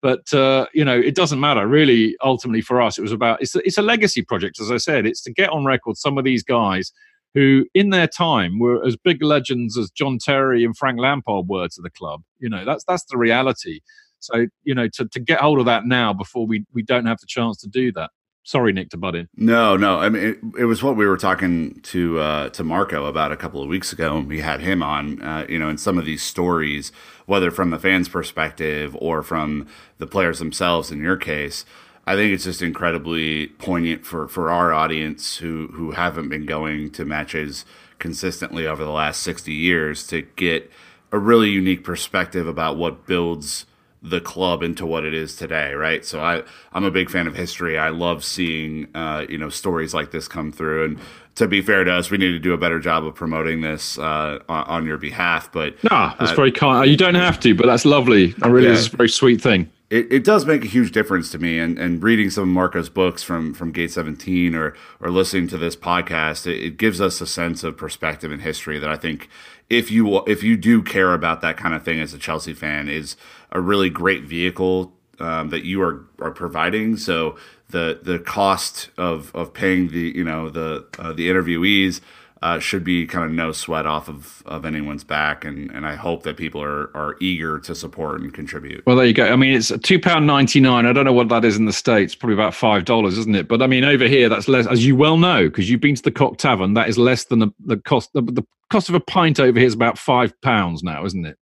[0.00, 2.16] But uh, you know, it doesn't matter really.
[2.22, 4.60] Ultimately, for us, it was about it's a, it's a legacy project.
[4.60, 6.92] As I said, it's to get on record some of these guys
[7.34, 11.68] who, in their time, were as big legends as John Terry and Frank Lampard were
[11.68, 12.22] to the club.
[12.38, 13.80] You know, that's that's the reality.
[14.20, 17.18] So you know, to, to get hold of that now before we we don't have
[17.18, 18.10] the chance to do that.
[18.48, 19.28] Sorry, Nick, to butt in.
[19.36, 19.98] No, no.
[19.98, 23.36] I mean, it, it was what we were talking to uh, to Marco about a
[23.36, 25.20] couple of weeks ago, and we had him on.
[25.20, 26.90] Uh, you know, in some of these stories,
[27.26, 29.66] whether from the fans' perspective or from
[29.98, 30.90] the players themselves.
[30.90, 31.66] In your case,
[32.06, 36.90] I think it's just incredibly poignant for for our audience who who haven't been going
[36.92, 37.66] to matches
[37.98, 40.70] consistently over the last sixty years to get
[41.12, 43.66] a really unique perspective about what builds
[44.02, 46.04] the club into what it is today, right?
[46.04, 46.42] So I
[46.72, 47.78] I'm a big fan of history.
[47.78, 50.84] I love seeing uh, you know stories like this come through.
[50.84, 50.98] And
[51.34, 53.98] to be fair to us, we need to do a better job of promoting this
[53.98, 55.50] uh, on, your behalf.
[55.52, 56.90] But no, that's uh, very kind.
[56.90, 58.34] You don't have to, but that's lovely.
[58.42, 58.74] I really, yeah.
[58.74, 59.70] is a very sweet thing.
[59.90, 62.90] It, it does make a huge difference to me, and, and reading some of Marco's
[62.90, 67.20] books from from Gate Seventeen or or listening to this podcast, it, it gives us
[67.20, 69.28] a sense of perspective and history that I think
[69.70, 72.88] if you if you do care about that kind of thing as a Chelsea fan
[72.88, 73.16] is
[73.52, 76.96] a really great vehicle um, that you are are providing.
[76.96, 77.36] So
[77.70, 82.00] the the cost of of paying the you know the uh, the interviewees
[82.40, 85.96] uh, should be kind of no sweat off of, of anyone's back, and, and I
[85.96, 88.86] hope that people are are eager to support and contribute.
[88.86, 89.26] Well, there you go.
[89.26, 90.86] I mean, it's two pound ninety nine.
[90.86, 92.14] I don't know what that is in the states.
[92.14, 93.48] Probably about five dollars, isn't it?
[93.48, 96.02] But I mean, over here, that's less, as you well know, because you've been to
[96.02, 96.74] the Cock Tavern.
[96.74, 98.12] That is less than the, the cost.
[98.12, 101.36] The, the cost of a pint over here is about five pounds now, isn't it?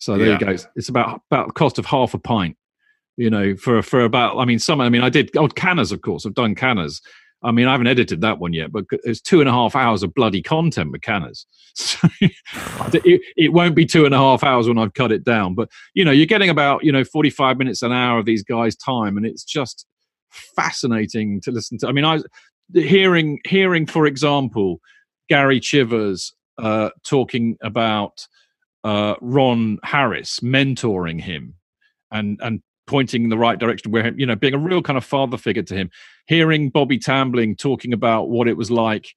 [0.00, 0.32] So there yeah.
[0.32, 0.56] you go.
[0.74, 2.56] It's about about the cost of half a pint.
[3.16, 4.38] You know, for for about.
[4.38, 4.80] I mean, some.
[4.80, 5.30] I mean, I did.
[5.36, 6.26] Oh, canners, of course.
[6.26, 7.00] I've done canners.
[7.42, 10.02] I mean, I haven't edited that one yet, but it's two and a half hours
[10.02, 11.46] of bloody content with canners.
[11.76, 12.08] So
[12.92, 15.54] it, it won't be two and a half hours when I've cut it down.
[15.54, 18.74] But you know, you're getting about you know 45 minutes an hour of these guys'
[18.76, 19.86] time, and it's just
[20.30, 21.88] fascinating to listen to.
[21.88, 22.20] I mean, I
[22.74, 24.80] hearing hearing, for example,
[25.28, 28.26] Gary Chivers uh, talking about
[28.84, 31.54] uh, Ron Harris mentoring him
[32.10, 34.96] and and pointing in the right direction where him, you know being a real kind
[34.96, 35.88] of father figure to him
[36.26, 39.14] hearing bobby tambling talking about what it was like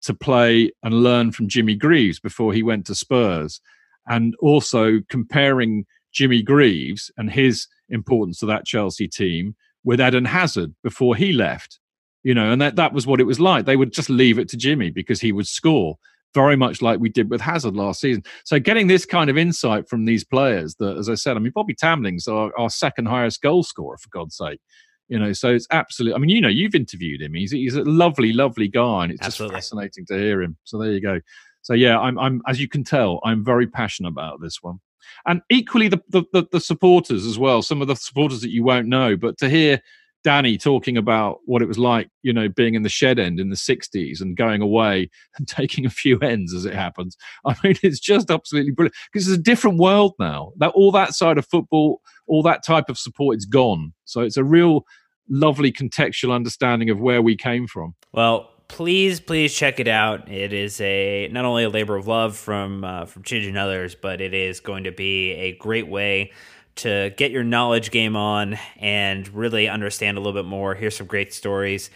[0.00, 3.60] to play and learn from jimmy greaves before he went to spurs
[4.06, 9.54] and also comparing Jimmy Greaves and his importance to that Chelsea team
[9.84, 11.78] with Eden Hazard before he left.
[12.22, 13.66] You know, and that, that was what it was like.
[13.66, 15.96] They would just leave it to Jimmy because he would score
[16.36, 18.22] very much like we did with Hazard last season.
[18.44, 21.52] So getting this kind of insight from these players that, as I said, I mean,
[21.54, 24.60] Bobby Tambling's our, our second highest goal scorer, for God's sake.
[25.08, 26.14] You know, so it's absolutely.
[26.14, 27.32] I mean, you know, you've interviewed him.
[27.32, 29.56] He's he's a lovely, lovely guy, and it's Absolutely.
[29.56, 30.58] just fascinating to hear him.
[30.64, 31.20] So there you go.
[31.62, 34.78] So yeah, I'm I'm as you can tell, I'm very passionate about this one,
[35.24, 37.62] and equally the the, the, the supporters as well.
[37.62, 39.80] Some of the supporters that you won't know, but to hear
[40.26, 43.48] Danny talking about what it was like, you know, being in the shed end in
[43.48, 45.08] the 60s and going away
[45.38, 47.16] and taking a few ends as it happens.
[47.46, 50.50] I mean, it's just absolutely brilliant because it's a different world now.
[50.56, 53.92] That all that side of football, all that type of support, it's gone.
[54.04, 54.84] So it's a real
[55.28, 57.94] lovely contextual understanding of where we came from.
[58.10, 60.28] Well, please, please check it out.
[60.28, 63.94] It is a not only a labor of love from uh, from Chidge and others,
[63.94, 66.32] but it is going to be a great way
[66.76, 70.74] to get your knowledge game on and really understand a little bit more.
[70.74, 71.90] Here's some great stories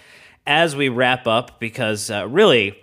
[0.46, 2.76] as we wrap up because uh, really.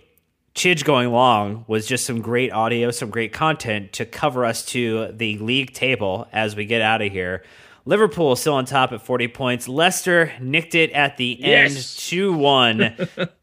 [0.56, 5.12] Chidge going long was just some great audio, some great content to cover us to
[5.12, 7.44] the league table as we get out of here.
[7.86, 9.68] Liverpool still on top at 40 points.
[9.68, 11.96] Leicester nicked it at the end Yes.
[12.08, 12.82] 2 1.
[12.82, 12.98] I've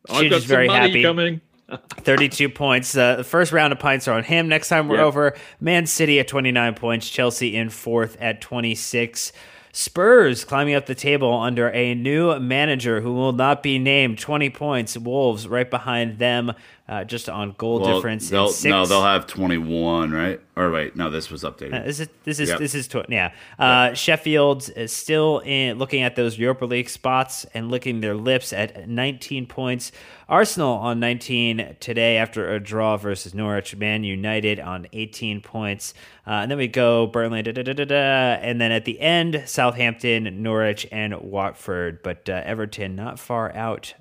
[0.08, 1.04] Chidge is very happy.
[1.04, 1.40] coming.
[1.76, 2.96] 32 points.
[2.96, 4.48] Uh, the first round of pints are on him.
[4.48, 5.04] Next time we're Yep.
[5.04, 9.32] over, Man City at 29 points, Chelsea in fourth at 26.
[9.72, 14.18] Spurs climbing up the table under a new manager who will not be named.
[14.20, 14.96] 20 points.
[14.96, 16.52] Wolves right behind them,
[16.86, 18.28] uh, just on goal Well, difference.
[18.28, 20.38] they'll, no, they'll have 21, right?
[20.54, 21.80] Or wait, no, this was updated.
[21.80, 22.58] Uh, This is this is Yep.
[22.58, 23.32] this is tw- yeah.
[23.58, 28.52] Uh, Sheffield is still in looking at those Europa League spots and licking their lips
[28.52, 29.92] at 19 points.
[30.28, 33.74] Arsenal on 19 today after a draw versus Norwich.
[33.76, 35.92] Man United on 18 points,
[36.26, 37.94] uh, and then we go Burnley, da, da, da, da, da,
[38.40, 42.02] and then at the end Southampton, Norwich, and Watford.
[42.02, 43.94] But uh, Everton not far out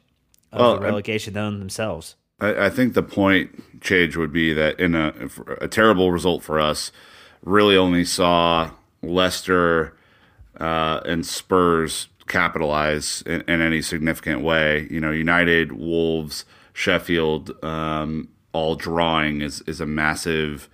[0.52, 2.16] of Well, the relegation zone themselves.
[2.44, 5.14] I, I think the point change would be that in a
[5.62, 6.92] a terrible result for us,
[7.44, 8.72] really only saw
[9.02, 9.96] Leicester
[10.60, 14.88] uh, and Spurs capitalize in, in any significant way.
[14.90, 20.70] You know, United, Wolves, Sheffield, um, all drawing is is a massive.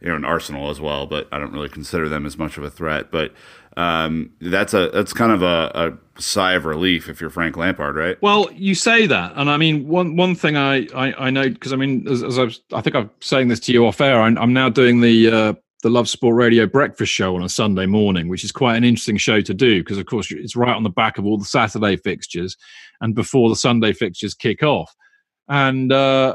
[0.00, 2.64] You know, and Arsenal as well, but I don't really consider them as much of
[2.64, 3.12] a threat.
[3.12, 3.32] But
[3.76, 7.96] um, that's a that's kind of a, a sigh of relief if you're Frank Lampard,
[7.96, 8.20] right?
[8.20, 11.72] Well, you say that, and I mean one one thing I I, I know because
[11.72, 14.20] I mean as, as I've, I think I'm saying this to you off air.
[14.20, 17.86] I'm, I'm now doing the uh, the Love Sport Radio breakfast show on a Sunday
[17.86, 20.82] morning, which is quite an interesting show to do because of course it's right on
[20.82, 22.56] the back of all the Saturday fixtures
[23.00, 24.94] and before the Sunday fixtures kick off.
[25.48, 26.34] And uh,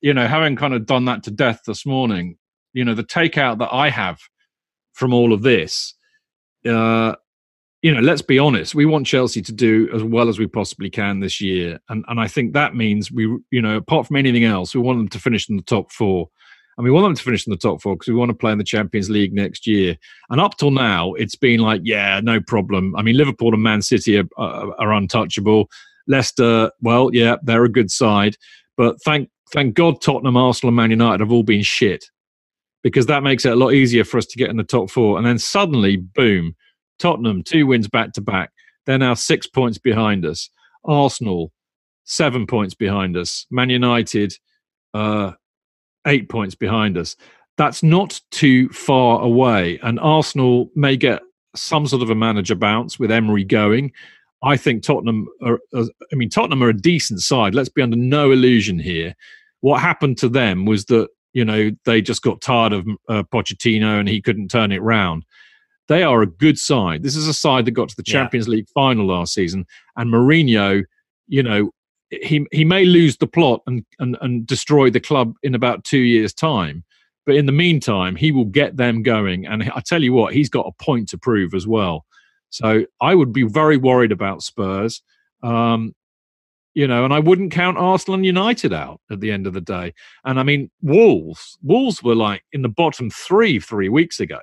[0.00, 2.36] you know, having kind of done that to death this morning,
[2.72, 4.18] you know, the takeout that I have
[4.92, 5.94] from all of this.
[6.66, 7.14] Uh,
[7.82, 10.88] you know, let's be honest, we want Chelsea to do as well as we possibly
[10.88, 11.78] can this year.
[11.90, 14.98] And and I think that means we, you know, apart from anything else, we want
[14.98, 16.30] them to finish in the top four.
[16.76, 18.52] And we want them to finish in the top four because we want to play
[18.52, 19.96] in the Champions League next year.
[20.30, 22.96] And up till now, it's been like, yeah, no problem.
[22.96, 25.68] I mean, Liverpool and Man City are, are, are untouchable.
[26.08, 28.36] Leicester, well, yeah, they're a good side.
[28.76, 32.06] But thank thank God Tottenham, Arsenal, and Man United have all been shit
[32.84, 35.16] because that makes it a lot easier for us to get in the top four.
[35.16, 36.54] And then suddenly, boom,
[37.00, 38.52] Tottenham, two wins back to back.
[38.84, 40.50] They're now six points behind us.
[40.84, 41.50] Arsenal,
[42.04, 43.46] seven points behind us.
[43.50, 44.34] Man United,
[44.92, 45.32] uh,
[46.06, 47.16] eight points behind us.
[47.56, 49.78] That's not too far away.
[49.82, 51.22] And Arsenal may get
[51.56, 53.92] some sort of a manager bounce with Emery going.
[54.42, 57.54] I think Tottenham are, I mean, Tottenham are a decent side.
[57.54, 59.14] Let's be under no illusion here.
[59.60, 64.00] What happened to them was that, you know, they just got tired of uh, Pochettino
[64.00, 65.24] and he couldn't turn it round.
[65.88, 67.02] They are a good side.
[67.02, 68.12] This is a side that got to the Yeah.
[68.14, 69.66] Champions League final last season.
[69.96, 70.84] And Mourinho,
[71.28, 71.70] you know,
[72.10, 75.98] he he may lose the plot and, and and destroy the club in about two
[75.98, 76.84] years' time.
[77.26, 79.46] But in the meantime, he will get them going.
[79.46, 82.04] And I tell you what, he's got a point to prove as well.
[82.50, 85.02] So I would be very worried about Spurs.
[85.42, 85.94] Um,
[86.74, 89.60] you know, and I wouldn't count Arsenal and United out at the end of the
[89.60, 89.94] day.
[90.24, 94.40] And I mean, Wolves, Wolves were like in the bottom three three weeks ago.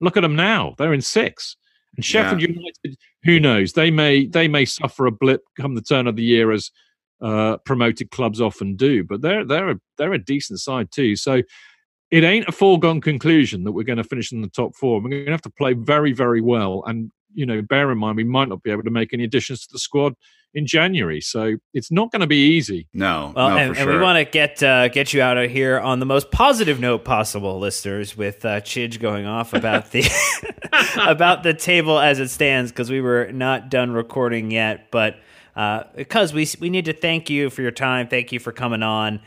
[0.00, 1.56] Look at them now; they're in six.
[1.96, 3.72] And Sheffield United, who knows?
[3.72, 6.70] They may they may suffer a blip come the turn of the year as
[7.22, 11.16] uh, promoted clubs often do, but they're they're a, they're a decent side too.
[11.16, 11.42] So
[12.10, 15.00] it ain't a foregone conclusion that we're going to finish in the top four.
[15.00, 18.16] We're going to have to play very very well, and you know, bear in mind
[18.16, 20.14] we might not be able to make any additions to the squad
[20.56, 21.20] in January.
[21.20, 22.88] So it's not going to be easy.
[22.94, 25.50] No, Well, no, and, for and we want to get uh, get you out of
[25.50, 30.08] here on the most positive note possible, listeners, with uh, Chidge going off about the
[30.98, 35.16] about the table as it stands because we were not done recording yet, but
[35.54, 38.82] uh, because we we need to thank you for your time, thank you for coming
[38.82, 39.20] on,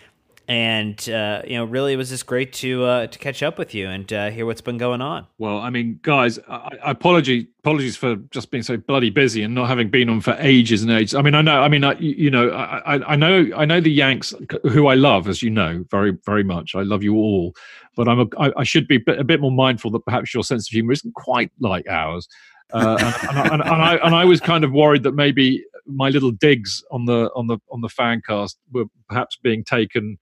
[0.49, 3.75] and uh, you know, really, it was just great to uh, to catch up with
[3.75, 5.27] you and uh, hear what's been going on.
[5.37, 9.53] Well, I mean, guys, I, I apology, apologies for just being so bloody busy and
[9.53, 11.13] not having been on for ages and ages.
[11.13, 13.91] I mean, I know, I mean, I, you know, I, I- know, I know the
[13.91, 16.73] Yanks, who I love, as you know, very, very much.
[16.73, 17.53] I love you all,
[17.95, 20.67] but I'm, a, I, I should be a bit, more mindful that perhaps your sense
[20.67, 22.27] of humor isn't quite like ours.
[22.73, 26.29] Uh, and, and, and I and I was kind of worried that maybe my little
[26.29, 30.19] digs on the on the on the fan cast were perhaps being taken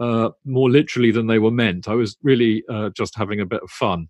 [0.00, 1.88] uh, more literally than they were meant.
[1.88, 4.08] I was really uh, just having a bit of fun.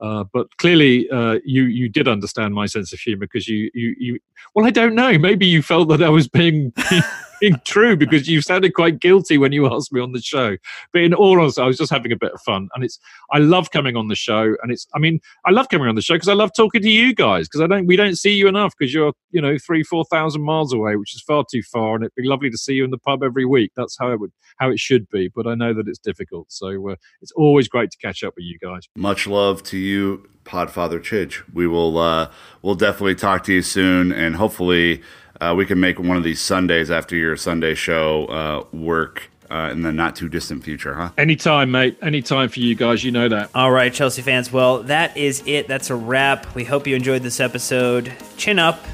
[0.00, 3.94] Uh, but clearly, uh, you you did understand my sense of humor because you, you
[3.98, 4.18] you
[4.54, 5.18] well, I don't know.
[5.18, 6.72] Maybe you felt that I was being
[7.40, 10.56] being true because you sounded quite guilty when you asked me on the show.
[10.92, 12.98] But in all honesty, I was just having a bit of fun, and it's
[13.32, 16.02] I love coming on the show, and it's I mean I love coming on the
[16.02, 18.48] show because I love talking to you guys because I don't we don't see you
[18.48, 21.94] enough because you're you know three four thousand miles away, which is far too far,
[21.94, 23.72] and it'd be lovely to see you in the pub every week.
[23.76, 26.52] That's how it would how it should be, but I know that it's difficult.
[26.52, 28.88] So uh, it's always great to catch up with you guys.
[28.96, 31.42] Much love to you, Podfather Chidge.
[31.52, 32.30] We will uh,
[32.62, 35.02] we'll definitely talk to you soon, and hopefully
[35.40, 39.70] uh, we can make one of these Sundays after your Sunday show uh, work uh,
[39.72, 41.10] in the not too distant future, huh?
[41.18, 41.98] Anytime, mate.
[42.02, 43.02] Anytime for you guys.
[43.02, 43.50] You know that.
[43.54, 44.52] All right, Chelsea fans.
[44.52, 45.66] Well, that is it.
[45.66, 46.54] That's a wrap.
[46.54, 48.12] We hope you enjoyed this episode.
[48.36, 48.84] Chin up.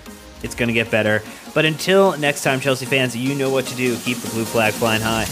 [0.43, 1.23] It's going to get better.
[1.55, 3.97] But until next time, Chelsea fans, you know what to do.
[3.99, 5.27] Keep the blue flag flying high.